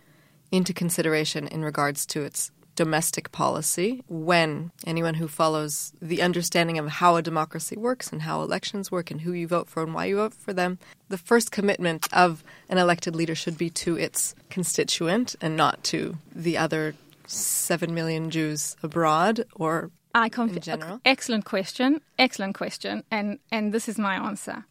into 0.51 0.73
consideration 0.73 1.47
in 1.47 1.63
regards 1.63 2.05
to 2.07 2.21
its 2.21 2.51
domestic 2.75 3.31
policy 3.31 4.03
when 4.07 4.71
anyone 4.85 5.15
who 5.15 5.27
follows 5.27 5.93
the 6.01 6.21
understanding 6.21 6.77
of 6.77 6.87
how 6.87 7.15
a 7.15 7.21
democracy 7.21 7.75
works 7.77 8.11
and 8.11 8.23
how 8.23 8.41
elections 8.41 8.91
work 8.91 9.11
and 9.11 9.21
who 9.21 9.31
you 9.31 9.47
vote 9.47 9.69
for 9.69 9.83
and 9.83 9.93
why 9.93 10.05
you 10.05 10.17
vote 10.17 10.33
for 10.33 10.53
them, 10.53 10.79
the 11.09 11.17
first 11.17 11.51
commitment 11.51 12.11
of 12.13 12.43
an 12.69 12.77
elected 12.77 13.15
leader 13.15 13.35
should 13.35 13.57
be 13.57 13.69
to 13.69 13.97
its 13.97 14.35
constituent 14.49 15.35
and 15.41 15.55
not 15.55 15.83
to 15.83 16.17
the 16.33 16.57
other 16.57 16.95
7 17.27 17.93
million 17.93 18.29
Jews 18.29 18.75
abroad 18.83 19.45
or 19.55 19.91
I 20.15 20.29
conf- 20.29 20.55
in 20.55 20.61
general? 20.61 20.99
Excellent 21.05 21.45
question. 21.45 22.01
Excellent 22.19 22.55
question. 22.55 23.03
And, 23.09 23.39
and 23.51 23.73
this 23.73 23.89
is 23.89 23.97
my 23.97 24.15
answer. 24.15 24.65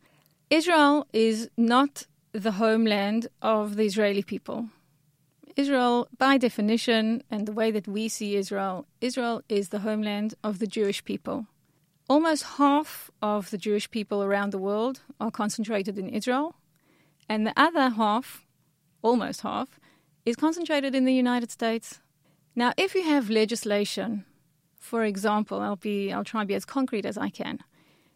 Israel 0.50 1.06
is 1.12 1.48
not 1.56 2.06
the 2.32 2.52
homeland 2.52 3.26
of 3.40 3.76
the 3.76 3.84
Israeli 3.84 4.22
people. 4.22 4.68
Israel, 5.56 6.08
by 6.18 6.38
definition, 6.38 7.22
and 7.30 7.46
the 7.46 7.52
way 7.52 7.70
that 7.70 7.86
we 7.86 8.08
see 8.08 8.36
Israel, 8.36 8.86
Israel 9.00 9.42
is 9.48 9.68
the 9.68 9.80
homeland 9.80 10.34
of 10.42 10.58
the 10.58 10.66
Jewish 10.66 11.04
people. 11.04 11.46
Almost 12.08 12.42
half 12.58 13.10
of 13.20 13.50
the 13.50 13.58
Jewish 13.58 13.90
people 13.90 14.22
around 14.22 14.50
the 14.50 14.58
world 14.58 15.00
are 15.20 15.30
concentrated 15.30 15.98
in 15.98 16.08
Israel, 16.08 16.56
and 17.28 17.46
the 17.46 17.52
other 17.56 17.90
half, 17.90 18.44
almost 19.02 19.42
half, 19.42 19.78
is 20.24 20.36
concentrated 20.36 20.94
in 20.94 21.04
the 21.04 21.14
United 21.14 21.50
States. 21.50 22.00
Now, 22.54 22.72
if 22.76 22.94
you 22.94 23.02
have 23.02 23.30
legislation, 23.30 24.24
for 24.76 25.04
example, 25.04 25.60
I'll 25.60 25.76
be 25.76 26.12
I'll 26.12 26.24
try 26.24 26.40
and 26.42 26.48
be 26.48 26.54
as 26.54 26.64
concrete 26.64 27.06
as 27.06 27.16
I 27.16 27.30
can. 27.30 27.60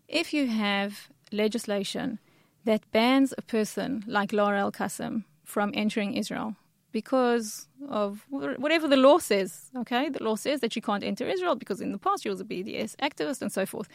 If 0.09 0.33
you 0.35 0.47
have 0.49 1.09
legislation 1.33 2.19
that 2.65 2.91
bans 2.93 3.33
a 3.39 3.43
person 3.43 4.05
like 4.07 4.33
Lara 4.33 4.61
Alqasem 4.61 5.25
from 5.45 5.71
entering 5.75 6.15
Israel, 6.15 6.57
because 6.93 7.69
of 7.89 8.25
whatever 8.31 8.89
the 8.89 8.97
law 8.97 9.19
says. 9.19 9.71
Okay, 9.77 10.09
the 10.09 10.23
law 10.23 10.37
says 10.37 10.61
that 10.61 10.77
you 10.77 10.83
can't 10.83 11.05
enter 11.05 11.27
Israel 11.27 11.55
because 11.55 11.81
in 11.81 11.93
the 11.93 11.99
past 11.99 12.25
you 12.25 12.31
was 12.31 12.41
a 12.41 12.45
BDS 12.45 12.97
activist 12.97 13.43
and 13.43 13.53
so 13.53 13.67
forth. 13.67 13.89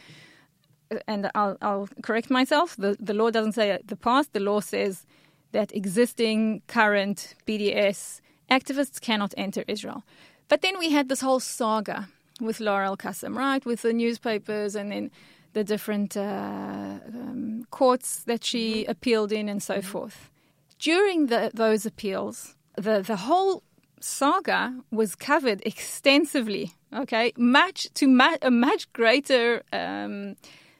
And 1.08 1.30
I'll, 1.34 1.56
I'll 1.62 1.88
correct 2.02 2.30
myself. 2.30 2.76
The 2.76 2.96
the 3.00 3.14
law 3.14 3.30
doesn't 3.30 3.52
say 3.52 3.78
the 3.84 3.96
past. 3.96 4.32
The 4.32 4.40
law 4.40 4.60
says 4.60 5.06
that 5.52 5.74
existing 5.74 6.62
current 6.66 7.34
BDS 7.46 8.20
activists 8.50 9.00
cannot 9.00 9.32
enter 9.36 9.64
Israel. 9.68 10.04
But 10.48 10.60
then 10.60 10.78
we 10.78 10.90
had 10.90 11.08
this 11.08 11.22
whole 11.22 11.40
saga 11.40 12.08
with 12.40 12.60
Lara 12.60 12.88
Alqasem, 12.90 13.36
right? 13.36 13.64
With 13.64 13.82
the 13.82 13.92
newspapers 13.92 14.74
and 14.74 14.90
then 14.92 15.10
the 15.52 15.64
different 15.64 16.16
uh, 16.16 16.98
um, 17.08 17.64
courts 17.70 18.24
that 18.24 18.44
she 18.44 18.84
appealed 18.86 19.32
in 19.32 19.48
and 19.48 19.62
so 19.62 19.76
mm-hmm. 19.78 19.88
forth. 19.88 20.30
During 20.78 21.26
the, 21.26 21.50
those 21.54 21.86
appeals, 21.86 22.56
the 22.76 23.02
the 23.02 23.16
whole 23.16 23.62
saga 24.00 24.74
was 24.90 25.14
covered 25.14 25.62
extensively. 25.64 26.72
Okay, 26.94 27.32
much 27.36 27.88
to 27.94 28.04
a 28.42 28.50
much 28.50 28.92
greater 28.92 29.62
um, 29.72 30.36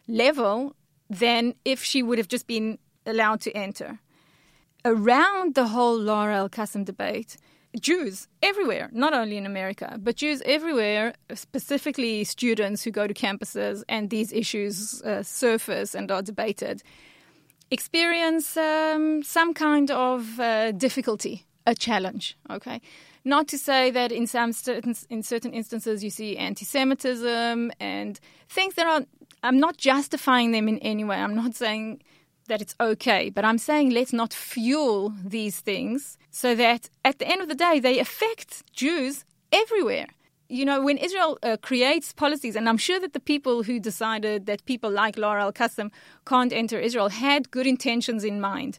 level 0.07 0.74
than 1.09 1.55
if 1.64 1.83
she 1.83 2.02
would 2.02 2.18
have 2.18 2.28
just 2.28 2.46
been 2.46 2.78
allowed 3.07 3.40
to 3.42 3.50
enter. 3.52 3.98
Around 4.85 5.55
the 5.55 5.68
whole 5.68 5.98
Lara 5.98 6.48
Alqasem 6.48 6.85
debate, 6.85 7.37
Jews 7.81 8.28
everywhere, 8.42 8.90
not 8.92 9.14
only 9.14 9.37
in 9.37 9.46
America, 9.46 9.96
but 9.98 10.16
Jews 10.16 10.42
everywhere, 10.44 11.14
specifically 11.35 12.24
students 12.24 12.83
who 12.83 12.90
go 12.90 13.07
to 13.07 13.14
campuses 13.14 13.85
and 13.88 14.11
these 14.11 14.33
issues 14.33 15.00
uh, 15.02 15.22
surface 15.22 15.94
and 15.94 16.11
are 16.11 16.22
debated, 16.22 16.83
experience 17.70 18.57
um, 18.57 19.22
some 19.22 19.55
kind 19.55 19.90
of 19.90 20.38
uh, 20.38 20.72
difficulty 20.72 21.46
a 21.66 21.75
challenge. 21.75 22.37
Okay, 22.51 22.81
not 23.25 23.48
to 23.48 23.59
say 23.59 23.90
that 23.90 24.12
in 24.12 24.27
some 24.27 24.53
certain 24.53 24.94
in 25.11 25.22
certain 25.22 25.53
instances 25.53 26.03
you 26.03 26.11
see 26.11 26.37
anti-Semitism 26.37 27.72
and 27.81 28.20
things 28.48 28.75
that 28.75 28.87
are. 28.87 29.03
I'm 29.44 29.59
not 29.59 29.77
justifying 29.77 30.53
them 30.53 30.68
in 30.68 30.79
any 30.79 31.03
way. 31.03 31.16
I'm 31.16 31.35
not 31.35 31.57
saying 31.57 32.03
that 32.46 32.61
it's 32.62 32.77
okay, 32.81 33.31
but 33.31 33.44
I'm 33.44 33.59
saying 33.59 33.90
let's 33.90 34.12
not 34.12 34.33
fuel 34.33 35.12
these 35.25 35.61
things 35.61 36.18
so 36.31 36.55
that 36.55 36.90
at 37.05 37.18
the 37.18 37.27
end 37.27 37.40
of 37.42 37.48
the 37.48 37.55
day 37.55 37.81
they 37.81 37.98
affect 37.98 38.70
Jews 38.72 39.25
everywhere. 39.51 40.07
You 40.48 40.64
know, 40.66 40.83
when 40.83 40.98
Israel 40.98 41.38
uh, 41.42 41.57
creates 41.57 42.12
policies, 42.12 42.57
and 42.57 42.68
I'm 42.68 42.77
sure 42.77 43.01
that 43.01 43.14
the 43.14 43.20
people 43.20 43.62
who 43.62 43.81
decided 43.81 44.46
that 44.46 44.64
people 44.66 44.90
like 44.90 45.16
Lara 45.16 45.51
Alqasem 45.51 45.90
can't 46.27 46.53
enter 46.53 46.79
Israel 46.79 47.09
had 47.09 47.51
good 47.51 47.66
intentions 47.66 48.22
in 48.22 48.40
mind. 48.40 48.79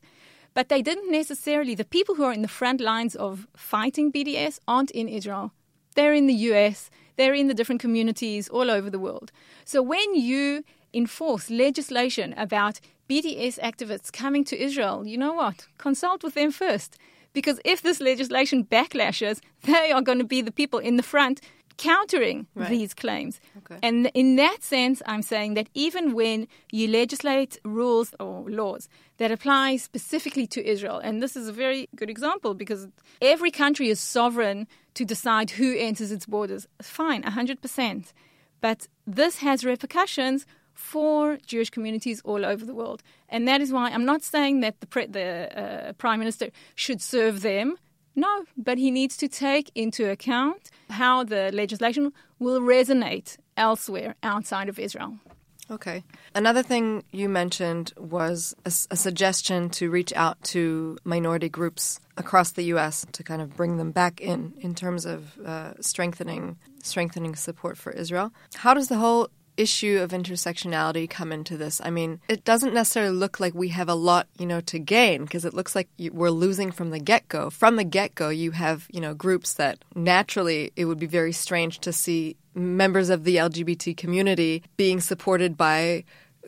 But 0.53 0.69
they 0.69 0.81
didn't 0.81 1.11
necessarily, 1.11 1.75
the 1.75 1.85
people 1.85 2.15
who 2.15 2.23
are 2.23 2.33
in 2.33 2.43
the 2.43 2.47
front 2.47 2.79
lines 2.79 3.15
of 3.15 3.47
fighting 3.55 4.11
BDS 4.11 4.59
aren't 4.67 4.91
in 4.91 5.07
Israel. 5.07 5.51
They're 5.95 6.13
in 6.13 6.27
the 6.27 6.33
US, 6.51 6.89
they're 7.15 7.33
in 7.33 7.47
the 7.47 7.53
different 7.53 7.81
communities 7.81 8.49
all 8.49 8.69
over 8.69 8.89
the 8.89 8.99
world. 8.99 9.31
So 9.65 9.81
when 9.81 10.15
you 10.15 10.63
enforce 10.93 11.49
legislation 11.49 12.33
about 12.37 12.79
BDS 13.09 13.59
activists 13.59 14.11
coming 14.11 14.43
to 14.45 14.59
Israel, 14.59 15.05
you 15.05 15.17
know 15.17 15.33
what? 15.33 15.67
Consult 15.77 16.23
with 16.23 16.35
them 16.35 16.51
first. 16.51 16.97
Because 17.33 17.59
if 17.65 17.81
this 17.81 17.99
legislation 17.99 18.63
backlashes, 18.63 19.41
they 19.63 19.91
are 19.91 20.01
going 20.01 20.19
to 20.19 20.23
be 20.23 20.41
the 20.41 20.51
people 20.51 20.79
in 20.79 20.97
the 20.97 21.03
front 21.03 21.41
countering 21.77 22.47
right. 22.55 22.69
these 22.69 22.93
claims. 22.93 23.39
Okay. 23.57 23.79
And 23.81 24.11
in 24.13 24.35
that 24.37 24.63
sense, 24.63 25.01
I'm 25.05 25.21
saying 25.21 25.55
that 25.55 25.69
even 25.73 26.13
when 26.13 26.47
you 26.71 26.87
legislate 26.87 27.59
rules 27.63 28.13
or 28.19 28.49
laws 28.49 28.89
that 29.17 29.31
apply 29.31 29.77
specifically 29.77 30.47
to 30.47 30.65
Israel, 30.65 30.99
and 30.99 31.21
this 31.21 31.35
is 31.35 31.47
a 31.47 31.53
very 31.53 31.89
good 31.95 32.09
example 32.09 32.53
because 32.53 32.87
every 33.21 33.51
country 33.51 33.89
is 33.89 33.99
sovereign 33.99 34.67
to 34.93 35.05
decide 35.05 35.51
who 35.51 35.75
enters 35.77 36.11
its 36.11 36.25
borders. 36.25 36.67
Fine, 36.81 37.23
100%. 37.23 38.13
But 38.61 38.87
this 39.05 39.37
has 39.37 39.65
repercussions 39.65 40.45
for 40.73 41.37
Jewish 41.45 41.69
communities 41.69 42.21
all 42.23 42.45
over 42.45 42.65
the 42.65 42.73
world. 42.73 43.03
And 43.29 43.47
that 43.47 43.61
is 43.61 43.71
why 43.71 43.89
I'm 43.89 44.05
not 44.05 44.23
saying 44.23 44.61
that 44.61 44.79
the, 44.79 44.87
pre- 44.87 45.05
the 45.05 45.89
uh, 45.89 45.93
Prime 45.93 46.19
Minister 46.19 46.49
should 46.75 47.01
serve 47.01 47.41
them 47.41 47.77
no, 48.15 48.45
but 48.57 48.77
he 48.77 48.91
needs 48.91 49.17
to 49.17 49.27
take 49.27 49.71
into 49.75 50.09
account 50.09 50.69
how 50.89 51.23
the 51.23 51.51
legislation 51.53 52.13
will 52.39 52.61
resonate 52.61 53.37
elsewhere 53.57 54.15
outside 54.23 54.69
of 54.69 54.79
Israel. 54.79 55.17
Okay. 55.71 56.03
Another 56.35 56.61
thing 56.61 57.03
you 57.11 57.29
mentioned 57.29 57.93
was 57.97 58.53
a, 58.65 58.71
a, 58.91 58.97
suggestion 58.97 59.69
to 59.69 59.89
reach 59.89 60.11
out 60.13 60.41
to 60.43 60.97
minority 61.05 61.47
groups 61.47 62.01
across 62.17 62.51
the 62.51 62.63
U.S. 62.63 63.05
to 63.13 63.23
kind 63.23 63.41
of 63.41 63.55
bring 63.55 63.77
them 63.77 63.91
back 63.91 64.19
in 64.19 64.53
in 64.59 64.75
terms 64.75 65.05
of 65.05 65.39
uh, 65.39 65.73
strengthening 65.79 66.57
strengthening 66.83 67.35
support 67.35 67.77
for 67.77 67.91
Israel. 67.93 68.33
How 68.55 68.73
does 68.73 68.89
the 68.89 68.97
whole 68.97 69.29
issue 69.57 69.99
of 70.01 70.11
intersectionality 70.11 71.09
come 71.09 71.31
into 71.31 71.57
this? 71.57 71.81
I 71.83 71.89
mean, 71.89 72.19
it 72.27 72.43
doesn't 72.43 72.73
necessarily 72.73 73.15
look 73.15 73.39
like 73.39 73.53
we 73.53 73.69
have 73.69 73.89
a 73.89 73.95
lot, 73.95 74.27
you 74.37 74.45
know, 74.45 74.61
to 74.61 74.79
gain 74.79 75.23
because 75.23 75.45
it 75.45 75.53
looks 75.53 75.75
like 75.75 75.89
we're 76.11 76.29
losing 76.29 76.71
from 76.71 76.89
the 76.89 76.99
get-go. 76.99 77.49
From 77.49 77.75
the 77.75 77.83
get-go, 77.83 78.29
you 78.29 78.51
have, 78.51 78.87
you 78.91 79.01
know, 79.01 79.13
groups 79.13 79.53
that 79.55 79.79
naturally 79.95 80.71
it 80.75 80.85
would 80.85 80.99
be 80.99 81.05
very 81.05 81.31
strange 81.31 81.79
to 81.79 81.93
see 81.93 82.35
members 82.55 83.09
of 83.09 83.23
the 83.23 83.37
LGBT 83.37 83.95
community 83.97 84.63
being 84.77 84.99
supported 84.99 85.57
by 85.57 86.03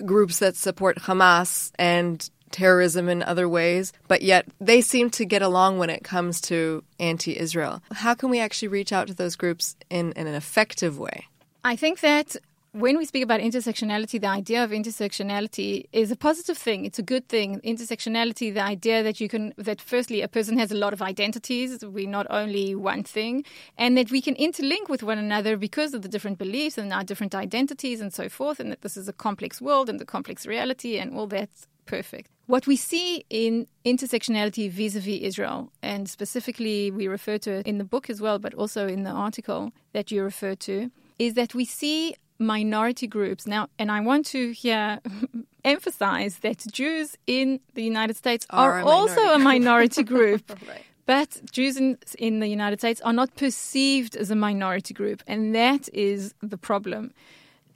groups 0.06 0.40
that 0.40 0.56
support 0.56 0.98
Hamas 0.98 1.72
and 1.80 2.30
terrorism 2.52 3.10
in 3.10 3.22
other 3.24 3.50
ways, 3.50 3.92
but 4.08 4.22
yet 4.22 4.46
they 4.62 4.82
seem 4.82 5.10
to 5.10 5.26
get 5.26 5.42
along 5.42 5.78
when 5.78 5.90
it 5.90 6.04
comes 6.04 6.40
to 6.40 6.84
anti 7.00 7.38
Israel. 7.38 7.82
How 7.92 8.14
can 8.14 8.30
we 8.30 8.40
actually 8.40 8.70
reach 8.70 8.94
out 8.94 9.08
to 9.08 9.14
those 9.14 9.36
groups 9.36 9.76
in, 9.90 10.14
in 10.14 10.28
an 10.28 10.36
effective 10.36 10.98
way? 10.98 11.26
I 11.64 11.76
think 11.76 12.00
that 12.00 12.36
when 12.76 12.98
we 12.98 13.06
speak 13.06 13.24
about 13.24 13.40
intersectionality, 13.40 14.20
the 14.20 14.28
idea 14.28 14.62
of 14.62 14.72
intersectionality 14.72 15.86
is 15.94 16.12
a 16.12 16.16
positive 16.18 16.58
thing. 16.58 16.84
It's 16.84 17.00
a 17.00 17.04
good 17.04 17.30
thing. 17.30 17.62
Intersectionality, 17.62 18.54
the 18.54 18.60
idea 18.60 19.02
that 19.02 19.22
you 19.22 19.30
can, 19.30 19.54
that 19.58 19.80
firstly, 19.80 20.22
a 20.22 20.28
person 20.28 20.58
has 20.58 20.72
a 20.72 20.76
lot 20.76 20.92
of 20.92 21.02
identities. 21.02 21.86
We're 21.86 22.10
not 22.10 22.28
only 22.30 22.76
one 22.76 23.04
thing, 23.04 23.46
and 23.78 23.98
that 23.98 24.12
we 24.12 24.22
can 24.22 24.36
interlink 24.36 24.90
with 24.90 25.04
one 25.04 25.18
another 25.18 25.56
because 25.56 25.94
of 25.94 26.02
the 26.02 26.10
different 26.10 26.38
beliefs 26.38 26.78
and 26.78 26.92
our 26.92 27.06
different 27.06 27.34
identities 27.34 28.02
and 28.02 28.14
so 28.14 28.28
forth, 28.28 28.60
and 28.60 28.70
that 28.74 28.82
this 28.82 28.98
is 28.98 29.08
a 29.08 29.14
complex 29.14 29.62
world 29.62 29.88
and 29.90 29.98
the 29.98 30.06
complex 30.06 30.46
reality 30.46 30.98
and 30.98 31.16
all 31.16 31.28
that's 31.28 31.68
perfect. 31.86 32.30
What 32.48 32.68
we 32.68 32.76
see 32.76 33.24
in 33.30 33.68
intersectionality 33.86 34.70
vis 34.70 34.98
a 34.98 35.00
vis 35.00 35.22
Israel, 35.22 35.72
and 35.82 36.10
specifically 36.10 36.92
we 36.92 37.08
refer 37.08 37.38
to 37.38 37.52
it 37.52 37.68
in 37.68 37.78
the 37.78 37.86
book 37.86 38.10
as 38.10 38.20
well, 38.20 38.38
but 38.38 38.54
also 38.54 38.86
in 38.86 39.04
the 39.04 39.12
article 39.12 39.72
that 39.94 40.12
you 40.12 40.22
refer 40.24 40.56
to, 40.56 40.92
is 41.18 41.36
that 41.36 41.56
we 41.56 41.64
see 41.64 42.16
minority 42.40 43.08
groups. 43.08 43.48
Now, 43.48 43.68
and 43.80 43.92
I 43.92 44.00
want 44.02 44.26
to 44.28 44.52
here 44.52 45.00
emphasize 45.64 46.40
that 46.40 46.66
Jews 46.72 47.18
in 47.28 47.60
the 47.74 47.84
United 47.84 48.16
States 48.18 48.46
are, 48.50 48.74
are 48.74 48.80
a 48.80 48.86
also 48.86 49.22
a 49.34 49.40
minority 49.40 50.04
group. 50.14 50.44
right. 50.68 50.82
But 51.06 51.40
Jews 51.52 51.78
in, 51.78 51.98
in 52.18 52.40
the 52.40 52.48
United 52.48 52.80
States 52.80 53.00
are 53.02 53.14
not 53.14 53.36
perceived 53.36 54.16
as 54.16 54.32
a 54.32 54.36
minority 54.36 54.94
group, 54.94 55.22
and 55.28 55.54
that 55.54 55.88
is 55.94 56.34
the 56.42 56.58
problem. 56.58 57.14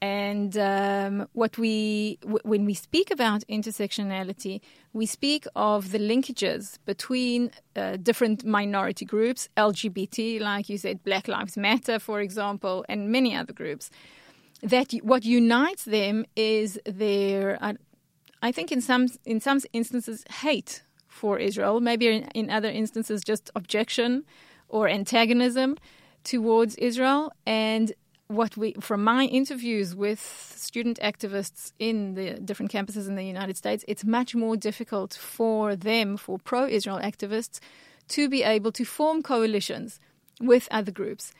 And 0.02 0.58
um, 0.58 1.28
what 1.34 1.58
we, 1.58 2.18
w- 2.22 2.40
when 2.44 2.66
we 2.66 2.74
speak 2.74 3.12
about 3.12 3.44
intersectionality, 3.48 4.62
we 4.94 5.06
speak 5.06 5.46
of 5.56 5.92
the 5.92 6.00
linkages 6.00 6.80
between 6.86 7.52
uh, 7.76 7.98
different 7.98 8.46
minority 8.46 9.06
groups, 9.06 9.50
LGBT, 9.58 10.40
like 10.40 10.70
you 10.70 10.78
said, 10.78 11.04
Black 11.04 11.28
Lives 11.28 11.58
Matter, 11.58 12.00
for 12.00 12.22
example, 12.22 12.86
and 12.88 13.12
many 13.12 13.36
other 13.36 13.54
groups. 13.54 13.92
That 14.62 14.92
what 15.04 15.24
unites 15.24 15.86
them 15.86 16.26
is 16.36 16.80
their, 16.86 17.58
uh, 17.62 17.74
I 18.42 18.52
think, 18.52 18.72
in 18.72 18.82
some 18.82 19.08
in 19.26 19.40
some 19.40 19.62
instances, 19.74 20.26
hate 20.30 20.84
for 21.08 21.40
Israel. 21.40 21.80
Maybe 21.80 22.08
in, 22.08 22.24
in 22.34 22.50
other 22.50 22.70
instances, 22.70 23.22
just 23.24 23.50
objection 23.56 24.26
or 24.68 24.88
antagonism 24.88 25.78
towards 26.24 26.76
Israel. 26.76 27.32
And 27.46 27.94
what 28.28 28.56
we, 28.56 28.74
from 28.80 29.04
my 29.04 29.26
interviews 29.26 29.96
with 29.96 30.22
student 30.56 31.00
activists 31.02 31.74
in 31.80 32.14
the 32.14 32.34
different 32.36 32.72
campuses 32.72 33.08
in 33.08 33.16
the 33.16 33.24
United 33.24 33.58
States, 33.58 33.84
it's 33.88 34.06
much 34.06 34.36
more 34.36 34.56
difficult 34.56 35.14
for 35.16 35.76
them, 35.76 36.16
for 36.16 36.38
pro 36.38 36.68
Israel 36.68 37.00
activists, 37.00 37.60
to 38.10 38.30
be 38.30 38.44
able 38.44 38.72
to 38.72 38.86
form 38.86 39.24
coalitions 39.24 40.00
with 40.40 40.68
other 40.70 40.92
groups. 40.92 41.34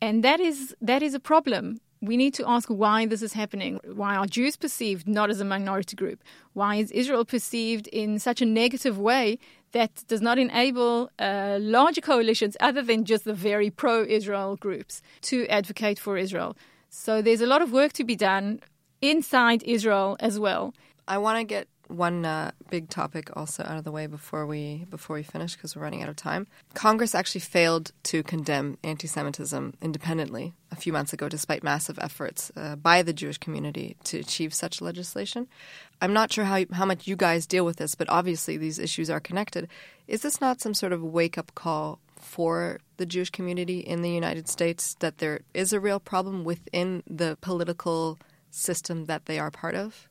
And 0.00 0.24
that 0.24 0.40
is, 0.40 0.74
that 0.80 1.02
is 1.02 1.14
a 1.14 1.20
problem 1.20 1.80
we 2.06 2.16
need 2.16 2.34
to 2.34 2.48
ask 2.48 2.68
why 2.68 3.06
this 3.06 3.22
is 3.22 3.32
happening. 3.32 3.80
Why 3.84 4.16
are 4.16 4.26
Jews 4.26 4.56
perceived 4.56 5.08
not 5.08 5.30
as 5.30 5.40
a 5.40 5.44
minority 5.44 5.96
group? 5.96 6.22
Why 6.52 6.76
is 6.76 6.90
Israel 6.90 7.24
perceived 7.24 7.86
in 7.88 8.18
such 8.18 8.40
a 8.40 8.46
negative 8.46 8.98
way 8.98 9.38
that 9.72 10.04
does 10.08 10.22
not 10.22 10.38
enable 10.38 11.10
uh, 11.18 11.58
larger 11.60 12.00
coalitions 12.00 12.56
other 12.60 12.82
than 12.82 13.04
just 13.04 13.24
the 13.24 13.34
very 13.34 13.70
pro 13.70 14.04
Israel 14.04 14.56
groups 14.56 15.02
to 15.22 15.46
advocate 15.48 15.98
for 15.98 16.16
Israel? 16.16 16.56
So 16.88 17.20
there's 17.20 17.40
a 17.40 17.46
lot 17.46 17.62
of 17.62 17.72
work 17.72 17.92
to 17.94 18.04
be 18.04 18.16
done 18.16 18.60
inside 19.02 19.62
Israel 19.64 20.16
as 20.20 20.38
well. 20.38 20.74
I 21.08 21.18
want 21.18 21.38
to 21.38 21.44
get 21.44 21.68
one 21.88 22.24
uh, 22.24 22.50
big 22.70 22.88
topic 22.88 23.30
also 23.36 23.62
out 23.62 23.78
of 23.78 23.84
the 23.84 23.92
way 23.92 24.06
before 24.06 24.46
we 24.46 24.86
before 24.90 25.16
we 25.16 25.22
finish 25.22 25.54
because 25.54 25.74
we're 25.74 25.82
running 25.82 26.02
out 26.02 26.08
of 26.08 26.16
time. 26.16 26.46
Congress 26.74 27.14
actually 27.14 27.40
failed 27.40 27.92
to 28.04 28.22
condemn 28.22 28.78
anti-Semitism 28.82 29.74
independently 29.80 30.54
a 30.70 30.76
few 30.76 30.92
months 30.92 31.12
ago, 31.12 31.28
despite 31.28 31.62
massive 31.62 31.98
efforts 32.00 32.50
uh, 32.56 32.76
by 32.76 33.02
the 33.02 33.12
Jewish 33.12 33.38
community 33.38 33.96
to 34.04 34.18
achieve 34.18 34.52
such 34.52 34.80
legislation. 34.80 35.46
I'm 36.00 36.12
not 36.12 36.32
sure 36.32 36.44
how 36.44 36.64
how 36.72 36.84
much 36.84 37.06
you 37.06 37.16
guys 37.16 37.46
deal 37.46 37.64
with 37.64 37.76
this, 37.76 37.94
but 37.94 38.08
obviously 38.08 38.56
these 38.56 38.78
issues 38.78 39.10
are 39.10 39.20
connected. 39.20 39.68
Is 40.06 40.22
this 40.22 40.40
not 40.40 40.60
some 40.60 40.74
sort 40.74 40.92
of 40.92 41.02
wake 41.02 41.38
up 41.38 41.54
call 41.54 42.00
for 42.20 42.80
the 42.96 43.06
Jewish 43.06 43.30
community 43.30 43.80
in 43.80 44.02
the 44.02 44.10
United 44.10 44.48
States 44.48 44.94
that 45.00 45.18
there 45.18 45.40
is 45.54 45.72
a 45.72 45.80
real 45.80 46.00
problem 46.00 46.44
within 46.44 47.02
the 47.06 47.36
political 47.40 48.18
system 48.50 49.04
that 49.04 49.26
they 49.26 49.38
are 49.38 49.50
part 49.50 49.74
of? 49.74 50.08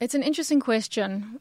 It's 0.00 0.14
an 0.14 0.22
interesting 0.22 0.60
question. 0.60 1.40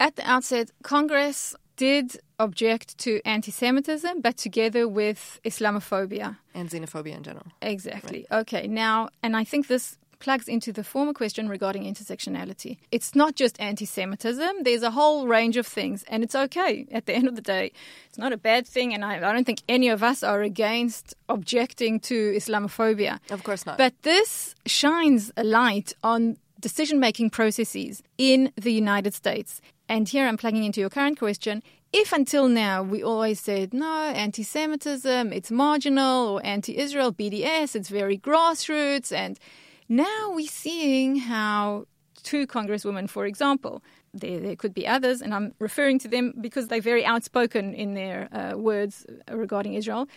At 0.00 0.16
the 0.16 0.28
outset, 0.28 0.70
Congress 0.82 1.54
did 1.76 2.18
object 2.38 2.98
to 2.98 3.20
anti 3.24 3.50
Semitism, 3.50 4.20
but 4.20 4.36
together 4.36 4.88
with 4.88 5.40
Islamophobia. 5.44 6.36
And 6.54 6.68
xenophobia 6.70 7.16
in 7.16 7.22
general. 7.22 7.46
Exactly. 7.62 8.26
Right. 8.30 8.40
Okay, 8.40 8.66
now, 8.66 9.08
and 9.22 9.36
I 9.36 9.44
think 9.44 9.66
this 9.66 9.98
plugs 10.18 10.48
into 10.48 10.72
the 10.72 10.82
former 10.82 11.12
question 11.12 11.48
regarding 11.48 11.82
intersectionality. 11.84 12.78
It's 12.90 13.14
not 13.14 13.34
just 13.34 13.60
anti 13.60 13.84
Semitism, 13.84 14.62
there's 14.62 14.82
a 14.82 14.90
whole 14.90 15.26
range 15.26 15.56
of 15.56 15.66
things, 15.66 16.04
and 16.08 16.22
it's 16.22 16.34
okay 16.34 16.86
at 16.92 17.06
the 17.06 17.12
end 17.12 17.28
of 17.28 17.34
the 17.34 17.42
day. 17.42 17.72
It's 18.08 18.18
not 18.18 18.32
a 18.32 18.38
bad 18.38 18.66
thing, 18.66 18.94
and 18.94 19.04
I, 19.04 19.16
I 19.16 19.32
don't 19.32 19.44
think 19.44 19.62
any 19.68 19.88
of 19.88 20.02
us 20.02 20.22
are 20.22 20.42
against 20.42 21.14
objecting 21.28 22.00
to 22.00 22.32
Islamophobia. 22.32 23.20
Of 23.30 23.44
course 23.44 23.66
not. 23.66 23.76
But 23.76 23.94
this 24.02 24.54
shines 24.66 25.30
a 25.36 25.44
light 25.44 25.92
on 26.02 26.38
decision 26.64 26.98
making 26.98 27.28
processes 27.28 28.02
in 28.16 28.50
the 28.56 28.72
United 28.72 29.12
States. 29.12 29.60
And 29.86 30.08
here 30.08 30.26
I'm 30.26 30.38
plugging 30.38 30.64
into 30.64 30.80
your 30.80 30.88
current 30.88 31.18
question. 31.18 31.62
If 31.92 32.10
until 32.10 32.48
now 32.48 32.82
we 32.82 33.02
always 33.02 33.38
said, 33.38 33.74
no, 33.74 33.96
anti 34.24 34.42
Semitism, 34.42 35.30
it's 35.30 35.50
marginal, 35.50 36.20
or 36.30 36.46
anti 36.54 36.78
Israel, 36.78 37.12
BDS, 37.12 37.76
it's 37.76 37.90
very 37.90 38.16
grassroots, 38.16 39.12
and 39.12 39.38
now 39.90 40.32
we're 40.36 40.56
seeing 40.66 41.16
how 41.16 41.84
two 42.30 42.46
congresswomen, 42.46 43.10
for 43.10 43.26
example, 43.26 43.82
there, 44.14 44.40
there 44.40 44.56
could 44.56 44.72
be 44.72 44.86
others, 44.86 45.20
and 45.20 45.34
I'm 45.34 45.52
referring 45.58 45.98
to 46.04 46.08
them 46.08 46.32
because 46.40 46.68
they're 46.68 46.90
very 46.94 47.04
outspoken 47.04 47.74
in 47.74 47.92
their 47.92 48.20
uh, 48.32 48.56
words 48.56 49.04
regarding 49.30 49.74
Israel, 49.74 50.08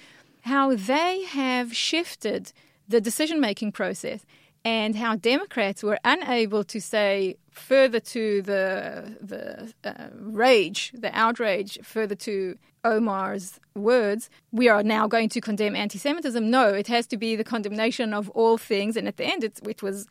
how 0.53 0.65
they 0.75 1.23
have 1.41 1.75
shifted 1.75 2.53
the 2.87 3.01
decision 3.01 3.41
making 3.41 3.73
process 3.73 4.21
and 4.67 4.97
how 4.97 5.15
Democrats 5.15 5.81
were 5.81 5.97
unable 6.03 6.61
to 6.65 6.81
say 6.81 7.37
further 7.51 8.01
to 8.01 8.41
the 8.41 8.61
the 9.31 9.43
uh, 9.89 10.09
rage, 10.43 10.91
the 10.93 11.11
outrage, 11.17 11.79
further 11.83 12.15
to 12.15 12.57
Omar's 12.83 13.61
words, 13.75 14.29
we 14.51 14.67
are 14.67 14.83
now 14.83 15.07
going 15.07 15.29
to 15.29 15.39
condemn 15.39 15.73
anti-Semitism. 15.85 16.43
No, 16.57 16.65
it 16.81 16.87
has 16.87 17.07
to 17.07 17.17
be 17.17 17.37
the 17.37 17.45
condemnation 17.53 18.13
of 18.13 18.29
all 18.39 18.57
things, 18.57 18.97
and 18.97 19.07
at 19.07 19.15
the 19.15 19.25
end, 19.33 19.41
it, 19.43 19.55
it 19.75 19.81
was. 19.81 20.07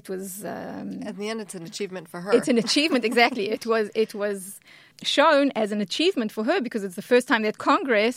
It 0.00 0.08
was. 0.08 0.44
Um, 0.56 1.02
at 1.10 1.14
the 1.20 1.28
end, 1.30 1.38
it's 1.44 1.54
an 1.54 1.66
achievement 1.72 2.08
for 2.08 2.20
her. 2.22 2.32
It's 2.32 2.48
an 2.48 2.58
achievement, 2.66 3.04
exactly. 3.04 3.46
it 3.56 3.64
was. 3.66 3.90
It 3.94 4.12
was 4.14 4.60
shown 5.02 5.52
as 5.62 5.68
an 5.72 5.80
achievement 5.88 6.30
for 6.32 6.42
her 6.50 6.58
because 6.66 6.82
it's 6.86 6.98
the 7.02 7.08
first 7.12 7.28
time 7.28 7.42
that 7.42 7.58
Congress 7.58 8.16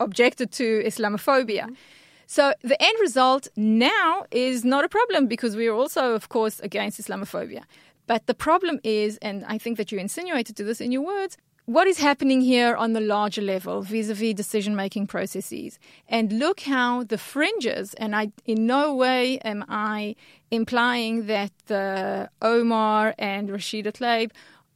objected 0.00 0.48
to 0.60 0.66
Islamophobia. 0.90 1.66
Mm-hmm. 1.66 1.74
So 2.30 2.52
the 2.60 2.80
end 2.80 2.94
result 3.00 3.48
now 3.56 4.26
is 4.30 4.62
not 4.62 4.84
a 4.84 4.88
problem 4.88 5.28
because 5.28 5.56
we 5.56 5.66
are 5.66 5.74
also, 5.74 6.12
of 6.14 6.28
course, 6.28 6.60
against 6.60 7.00
Islamophobia. 7.00 7.62
But 8.06 8.26
the 8.26 8.34
problem 8.34 8.80
is, 8.84 9.16
and 9.22 9.46
I 9.46 9.56
think 9.56 9.78
that 9.78 9.90
you 9.90 9.98
insinuated 9.98 10.54
to 10.56 10.62
this 10.62 10.78
in 10.78 10.92
your 10.92 11.00
words, 11.00 11.38
what 11.64 11.86
is 11.86 11.98
happening 11.98 12.42
here 12.42 12.76
on 12.76 12.92
the 12.92 13.00
larger 13.00 13.40
level 13.40 13.80
vis-a-vis 13.80 14.34
decision-making 14.34 15.06
processes 15.06 15.78
and 16.06 16.30
look 16.32 16.60
how 16.60 17.02
the 17.04 17.18
fringes 17.18 17.92
and 17.94 18.16
i 18.16 18.32
in 18.46 18.66
no 18.66 18.94
way 18.94 19.38
am 19.40 19.62
i 19.68 20.16
implying 20.50 21.26
that 21.26 21.52
the 21.66 22.30
omar 22.40 23.14
and 23.18 23.50
rashida 23.50 23.92
tlaib 23.92 24.30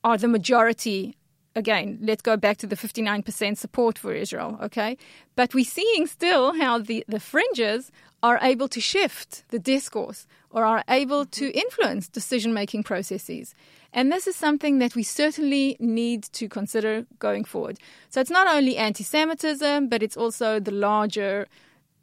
are 0.05 0.19
the 0.19 0.29
majority 0.29 1.17
again, 1.55 1.99
let's 2.01 2.23
go 2.23 2.37
back 2.37 2.57
to 2.59 2.67
the 2.67 2.77
59% 2.77 3.57
support 3.57 3.99
for 3.99 4.13
Israel, 4.13 4.59
okay? 4.63 4.97
But 5.37 5.55
we're 5.55 5.65
seeing 5.65 6.07
still 6.07 6.55
how 6.55 6.79
the, 6.79 7.05
the 7.09 7.21
fringes 7.21 7.91
are 8.23 8.39
able 8.43 8.69
to 8.69 8.81
shift 8.81 9.45
the 9.49 9.59
discourse 9.59 10.27
or 10.51 10.65
are 10.65 10.85
able 10.89 11.27
to 11.27 11.51
influence 11.53 12.09
decision 12.09 12.55
making 12.55 12.85
processes. 12.85 13.55
And 13.93 14.11
this 14.11 14.27
is 14.27 14.37
something 14.37 14.79
that 14.79 14.95
we 14.95 15.03
certainly 15.03 15.77
need 15.79 16.25
to 16.35 16.49
consider 16.49 17.07
going 17.19 17.45
forward. 17.45 17.79
So 18.11 18.21
it's 18.21 18.31
not 18.31 18.47
only 18.47 18.77
anti 18.77 19.05
Semitism, 19.05 19.89
but 19.89 20.03
it's 20.03 20.17
also 20.17 20.61
the 20.61 20.71
larger 20.71 21.47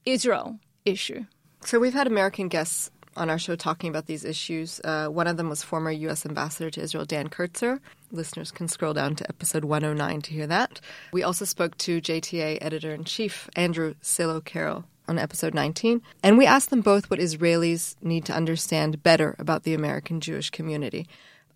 Israel 0.06 0.60
issue. 0.86 1.26
So 1.66 1.80
we've 1.80 1.94
had 1.94 2.08
American 2.08 2.48
guests 2.48 2.90
on 3.16 3.30
our 3.30 3.40
show 3.40 3.56
talking 3.56 3.90
about 3.90 4.06
these 4.06 4.24
issues. 4.24 4.80
Uh, 4.84 5.08
one 5.08 5.28
of 5.28 5.38
them 5.38 5.50
was 5.50 5.64
former 5.64 5.92
U.S. 5.92 6.26
Ambassador 6.26 6.70
to 6.72 6.82
Israel, 6.82 7.06
Dan 7.06 7.28
Kurtzer. 7.30 7.80
Listeners 8.12 8.52
can 8.52 8.68
scroll 8.68 8.94
down 8.94 9.16
to 9.16 9.28
episode 9.30 9.66
109 9.66 10.22
to 10.22 10.34
hear 10.34 10.48
that. 10.48 10.80
We 11.12 11.24
also 11.24 11.46
spoke 11.46 11.78
to 11.80 12.02
JTA 12.02 12.60
editor 12.62 12.94
in 12.94 13.04
chief, 13.04 13.50
Andrew 13.56 13.96
Silow-Carroll, 14.02 14.86
on 15.08 15.18
episode 15.18 15.54
19. 15.54 16.02
And 16.24 16.38
we 16.38 16.46
asked 16.46 16.70
them 16.70 16.82
both 16.82 17.10
what 17.10 17.20
Israelis 17.20 17.96
need 18.02 18.26
to 18.26 18.34
understand 18.34 19.04
better 19.04 19.36
about 19.40 19.64
the 19.64 19.74
American 19.74 20.22
Jewish 20.22 20.50
community. 20.50 21.08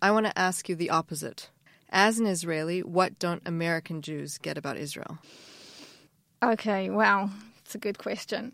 I 0.02 0.10
want 0.10 0.26
to 0.26 0.38
ask 0.38 0.68
you 0.68 0.74
the 0.74 0.90
opposite. 0.90 1.50
As 1.88 2.18
an 2.18 2.26
Israeli, 2.26 2.82
what 2.82 3.18
don't 3.18 3.42
American 3.46 4.02
Jews 4.02 4.38
get 4.38 4.58
about 4.58 4.76
Israel? 4.76 5.18
Okay, 6.42 6.90
wow, 6.90 7.30
it's 7.64 7.74
a 7.74 7.78
good 7.78 7.98
question. 7.98 8.52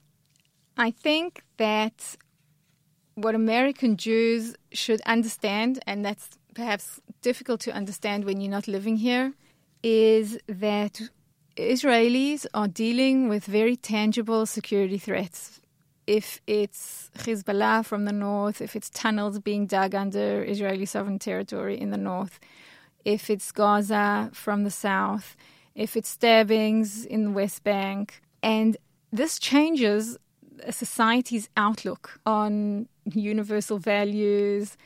I 0.77 0.91
think 0.93 1.43
that 1.57 2.17
what 3.23 3.35
American 3.35 3.97
Jews 3.97 4.55
should 4.73 5.01
understand, 5.03 5.79
and 5.87 6.05
that's 6.05 6.31
perhaps 6.55 7.01
difficult 7.23 7.61
to 7.61 7.73
understand 7.73 8.25
when 8.25 8.41
you're 8.41 8.51
not 8.51 8.69
living 8.69 8.97
here, 8.97 9.33
is 9.83 10.39
that 10.47 11.01
Israelis 11.57 12.47
are 12.55 12.69
dealing 12.69 13.29
with 13.29 13.45
very 13.45 13.77
tangible 13.77 14.47
security 14.47 14.99
threats. 14.99 15.61
If 16.07 16.41
it's 16.47 17.11
Hezbollah 17.19 17.85
from 17.85 18.05
the 18.05 18.13
north, 18.13 18.61
if 18.61 18.75
it's 18.75 18.91
tunnels 18.91 19.39
being 19.39 19.67
dug 19.67 19.95
under 19.95 20.43
Israeli 20.43 20.87
sovereign 20.87 21.19
territory 21.19 21.81
in 21.81 21.91
the 21.91 21.97
north, 21.97 22.41
if 23.05 23.31
it's 23.31 23.53
Gaza 23.53 24.31
from 24.33 24.65
the 24.65 24.71
south, 24.71 25.37
if 25.75 25.97
it's 25.97 26.09
stabbings 26.09 27.05
in 27.05 27.25
the 27.25 27.31
West 27.31 27.63
Bank. 27.65 28.23
And 28.43 28.77
this 29.13 29.39
changes 29.39 30.19
a 30.65 30.73
society's 30.73 31.49
outlook 31.57 32.21
on 32.27 32.89
universal 33.05 33.79
values, 33.79 34.77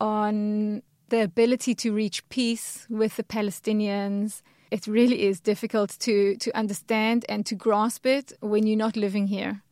on 0.00 0.82
the 1.08 1.22
ability 1.22 1.74
to 1.74 1.92
reach 1.92 2.28
peace 2.28 2.86
with 2.88 3.16
the 3.16 3.24
Palestinians. 3.24 4.42
It 4.70 4.86
really 4.86 5.22
is 5.22 5.40
difficult 5.40 5.90
to, 6.00 6.36
to 6.36 6.56
understand 6.56 7.24
and 7.28 7.46
to 7.46 7.54
grasp 7.54 8.06
it 8.06 8.32
when 8.40 8.66
you're 8.66 8.76
not 8.76 8.96
living 8.96 9.28
here. 9.28 9.62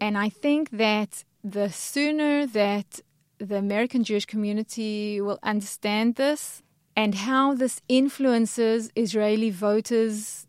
And 0.00 0.16
I 0.18 0.28
think 0.28 0.70
that 0.70 1.24
the 1.42 1.70
sooner 1.70 2.46
that 2.46 3.00
the 3.38 3.56
American 3.56 4.04
Jewish 4.04 4.26
community 4.26 5.20
will 5.20 5.38
understand 5.42 6.16
this 6.16 6.62
and 6.96 7.14
how 7.14 7.54
this 7.54 7.80
influences 7.88 8.90
Israeli 8.96 9.50
voters' 9.50 10.46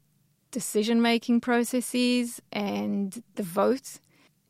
decision 0.52 1.02
making 1.02 1.42
processes 1.42 2.42
and 2.52 3.24
the 3.36 3.44
vote, 3.44 4.00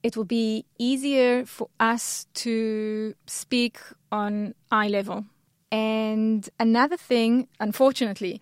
it 0.04 0.16
will 0.16 0.26
be 0.26 0.66
easier 0.78 1.46
for 1.46 1.70
us 1.80 2.26
to 2.34 3.14
speak 3.26 3.80
on 4.12 4.54
eye 4.72 4.88
level. 4.88 5.26
And 5.72 6.50
another 6.60 6.98
thing, 6.98 7.48
unfortunately, 7.60 8.42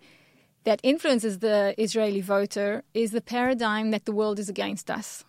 that 0.63 0.79
influences 0.83 1.39
the 1.39 1.73
Israeli 1.77 2.21
voter 2.21 2.83
is 2.93 3.11
the 3.11 3.21
paradigm 3.21 3.91
that 3.91 4.05
the 4.05 4.11
world 4.11 4.39
is 4.39 4.49
against 4.49 4.91
us. 4.91 5.23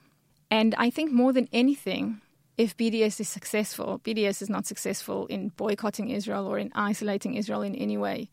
And 0.51 0.75
I 0.77 0.91
think 0.91 1.13
more 1.13 1.33
than 1.33 1.49
anything, 1.53 2.21
if 2.57 2.77
BDS 2.77 3.21
is 3.21 3.29
successful, 3.29 4.01
BDS 4.05 4.43
is 4.43 4.51
not 4.51 4.67
successful 4.67 5.27
in 5.27 5.51
boycotting 5.51 6.11
Israel 6.11 6.47
or 6.47 6.59
in 6.59 6.73
isolating 6.75 7.35
Israel 7.35 7.63
in 7.63 7.75
any 7.75 7.97
way. 7.97 8.31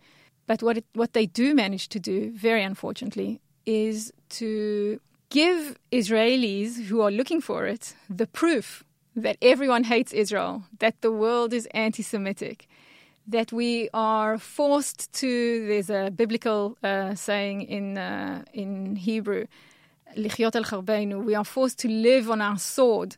But 0.48 0.64
what, 0.64 0.78
it, 0.78 0.86
what 0.94 1.14
they 1.14 1.26
do 1.26 1.54
manage 1.56 1.90
to 1.90 2.00
do, 2.00 2.32
very 2.32 2.64
unfortunately, 2.64 3.42
is 3.66 4.12
to 4.30 5.00
give 5.30 5.78
Israelis 5.92 6.86
who 6.86 7.02
are 7.02 7.12
looking 7.12 7.42
for 7.42 7.66
it 7.66 7.96
the 8.10 8.28
proof 8.28 8.84
that 9.16 9.38
everyone 9.42 9.86
hates 9.86 10.14
Israel, 10.14 10.64
that 10.80 11.02
the 11.02 11.12
world 11.12 11.54
is 11.54 11.68
anti 11.68 12.04
Semitic, 12.04 12.68
that 13.28 13.52
we 13.52 13.90
are 13.94 14.38
forced 14.38 15.12
to, 15.14 15.68
there's 15.68 15.90
a 15.90 16.12
biblical 16.12 16.78
uh, 16.84 17.16
saying 17.16 17.64
in, 17.64 17.98
uh, 17.98 18.44
in 18.54 18.96
Hebrew, 18.96 19.46
Lichyot 20.18 20.56
al 20.56 21.20
we 21.20 21.36
are 21.36 21.44
forced 21.46 21.80
to 21.80 21.90
live 21.90 22.30
on 22.30 22.42
our 22.42 22.58
sword 22.58 23.18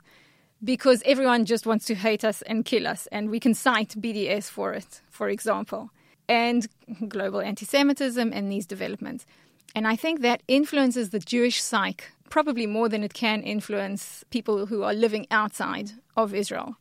because 0.63 1.04
everyone 1.06 1.46
just 1.46 1.65
wants 1.65 1.86
to 1.86 1.96
hate 1.96 2.24
us 2.24 2.41
and 2.43 2.65
kill 2.65 2.88
us, 2.88 3.08
and 3.12 3.30
we 3.30 3.39
can 3.39 3.54
cite 3.54 3.89
BDS 4.00 4.50
for 4.50 4.74
it, 4.74 5.02
for 5.10 5.30
example, 5.30 5.91
and 6.28 6.67
global 7.08 7.41
anti 7.41 7.65
Semitism 7.65 8.32
and 8.34 8.52
these 8.52 8.65
developments. 8.65 9.26
And 9.75 9.88
I 9.88 9.95
think 9.95 10.21
that 10.21 10.41
influences 10.47 11.10
the 11.10 11.19
Jewish 11.19 11.62
psyche 11.62 12.06
probably 12.30 12.67
more 12.67 12.89
than 12.89 13.03
it 13.03 13.13
can 13.13 13.41
influence 13.41 14.23
people 14.30 14.65
who 14.65 14.84
are 14.84 14.93
living 14.93 15.25
outside 15.32 15.91
of 16.15 16.34
Israel. 16.34 16.75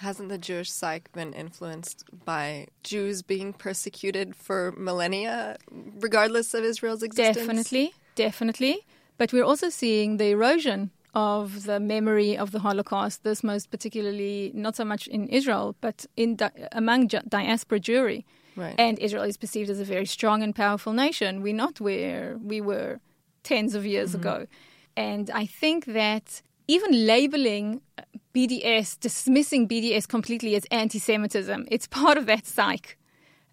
Hasn't 0.00 0.28
the 0.28 0.38
Jewish 0.38 0.70
psyche 0.70 1.06
been 1.14 1.32
influenced 1.32 2.04
by 2.24 2.66
Jews 2.82 3.22
being 3.22 3.52
persecuted 3.52 4.36
for 4.36 4.74
millennia, 4.76 5.56
regardless 5.70 6.52
of 6.52 6.64
Israel's 6.64 7.02
existence? 7.02 7.46
Definitely, 7.46 7.94
definitely. 8.14 8.86
But 9.16 9.32
we're 9.32 9.44
also 9.44 9.70
seeing 9.70 10.18
the 10.18 10.26
erosion 10.26 10.90
of 11.14 11.64
the 11.64 11.80
memory 11.80 12.36
of 12.36 12.50
the 12.50 12.58
Holocaust, 12.58 13.24
this 13.24 13.42
most 13.42 13.70
particularly 13.70 14.52
not 14.54 14.76
so 14.76 14.84
much 14.84 15.06
in 15.06 15.28
Israel, 15.28 15.74
but 15.80 16.04
in 16.14 16.36
di- 16.36 16.50
among 16.72 17.06
diaspora 17.06 17.80
Jewry. 17.80 18.24
Right. 18.56 18.74
And 18.78 18.98
Israel 18.98 19.24
is 19.24 19.36
perceived 19.36 19.70
as 19.70 19.80
a 19.80 19.84
very 19.84 20.06
strong 20.06 20.42
and 20.42 20.54
powerful 20.54 20.92
nation. 20.92 21.42
We're 21.42 21.54
not 21.54 21.80
where 21.80 22.38
we 22.42 22.60
were 22.60 23.00
tens 23.42 23.74
of 23.74 23.84
years 23.84 24.10
mm-hmm. 24.10 24.20
ago. 24.20 24.46
And 24.96 25.30
I 25.30 25.46
think 25.46 25.84
that 25.86 26.42
even 26.68 27.06
labeling 27.06 27.82
BDS, 28.34 28.98
dismissing 28.98 29.68
BDS 29.68 30.08
completely 30.08 30.54
as 30.56 30.64
anti 30.70 30.98
Semitism, 30.98 31.66
it's 31.70 31.86
part 31.86 32.16
of 32.18 32.26
that 32.26 32.46
psyche 32.46 32.94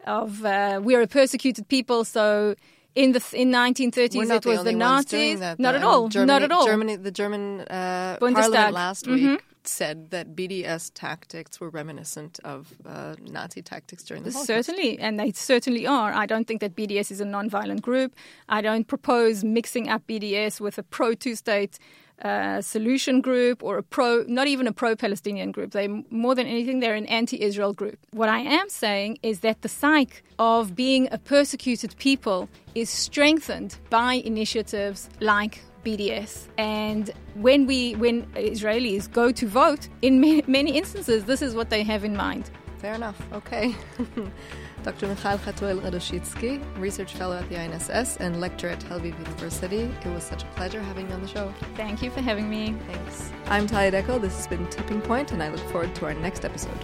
of 0.05 0.43
uh, 0.43 0.79
we're 0.83 1.01
a 1.01 1.07
persecuted 1.07 1.67
people, 1.67 2.03
so 2.03 2.55
in 2.95 3.13
the 3.13 3.23
in 3.33 3.51
1930s 3.51 4.29
it 4.29 4.45
was 4.45 4.59
the, 4.59 4.63
the 4.63 4.73
Nazis. 4.73 5.39
That, 5.39 5.59
not 5.59 5.75
at 5.75 5.83
all. 5.83 6.09
Germany, 6.09 6.27
not 6.27 6.43
at 6.43 6.51
all. 6.51 6.65
Germany, 6.65 6.95
the 6.95 7.11
German 7.11 7.61
uh, 7.61 8.17
parliament 8.19 8.73
last 8.73 9.05
mm-hmm. 9.05 9.33
week 9.33 9.43
said 9.67 10.11
that 10.11 10.35
BDS 10.35 10.91
tactics 10.93 11.59
were 11.59 11.69
reminiscent 11.69 12.39
of 12.43 12.73
uh, 12.85 13.15
Nazi 13.21 13.61
tactics 13.61 14.03
during 14.03 14.23
the 14.23 14.31
Holocaust. 14.31 14.47
Certainly, 14.47 14.99
and 14.99 15.19
they 15.19 15.31
certainly 15.31 15.85
are. 15.87 16.13
I 16.13 16.25
don't 16.25 16.47
think 16.47 16.61
that 16.61 16.75
BDS 16.75 17.11
is 17.11 17.21
a 17.21 17.25
non-violent 17.25 17.81
group. 17.81 18.15
I 18.49 18.61
don't 18.61 18.87
propose 18.87 19.43
mixing 19.43 19.89
up 19.89 20.05
BDS 20.07 20.59
with 20.59 20.77
a 20.77 20.83
pro 20.83 21.13
two-state 21.13 21.79
uh, 22.21 22.61
solution 22.61 23.21
group 23.21 23.63
or 23.63 23.77
a 23.77 23.83
pro, 23.83 24.23
not 24.27 24.47
even 24.47 24.67
a 24.67 24.71
pro 24.71 24.95
Palestinian 24.95 25.51
group. 25.51 25.71
They, 25.71 25.87
more 25.87 26.35
than 26.35 26.47
anything, 26.47 26.79
they're 26.79 26.95
an 26.95 27.07
anti 27.07 27.41
Israel 27.41 27.73
group. 27.73 27.97
What 28.11 28.29
I 28.29 28.39
am 28.39 28.69
saying 28.69 29.19
is 29.23 29.41
that 29.41 29.61
the 29.61 29.69
psyche 29.69 30.21
of 30.39 30.75
being 30.75 31.07
a 31.11 31.17
persecuted 31.17 31.95
people 31.97 32.49
is 32.75 32.89
strengthened 32.89 33.77
by 33.89 34.13
initiatives 34.13 35.09
like 35.19 35.61
BDS. 35.83 36.47
And 36.57 37.11
when 37.35 37.65
we, 37.65 37.95
when 37.95 38.25
Israelis 38.33 39.11
go 39.11 39.31
to 39.31 39.47
vote, 39.47 39.89
in 40.01 40.19
many 40.19 40.77
instances, 40.77 41.25
this 41.25 41.41
is 41.41 41.55
what 41.55 41.69
they 41.69 41.83
have 41.83 42.03
in 42.03 42.15
mind. 42.15 42.49
Fair 42.77 42.95
enough. 42.95 43.21
Okay. 43.31 43.73
Dr. 44.83 45.07
Michal 45.07 45.37
Hatuel-Radoshitzky, 45.37 46.61
research 46.77 47.13
fellow 47.13 47.37
at 47.37 47.47
the 47.47 47.55
INSS 47.55 48.17
and 48.19 48.41
lecturer 48.41 48.71
at 48.71 48.81
Tel 48.81 48.99
Aviv 48.99 49.17
University. 49.17 49.89
It 50.03 50.13
was 50.13 50.25
such 50.25 50.43
a 50.43 50.47
pleasure 50.47 50.81
having 50.81 51.07
you 51.07 51.13
on 51.13 51.21
the 51.21 51.27
show. 51.27 51.53
Thank 51.75 52.01
you 52.01 52.11
for 52.11 52.19
having 52.19 52.49
me. 52.49 52.75
Thanks. 52.87 53.31
I'm 53.45 53.67
Talia 53.67 53.91
Dekel. 53.91 54.19
This 54.19 54.35
has 54.35 54.47
been 54.47 54.67
Tipping 54.69 54.99
Point, 54.99 55.31
and 55.31 55.41
I 55.41 55.47
look 55.47 55.61
forward 55.71 55.95
to 55.95 56.05
our 56.07 56.13
next 56.13 56.43
episode. 56.43 56.77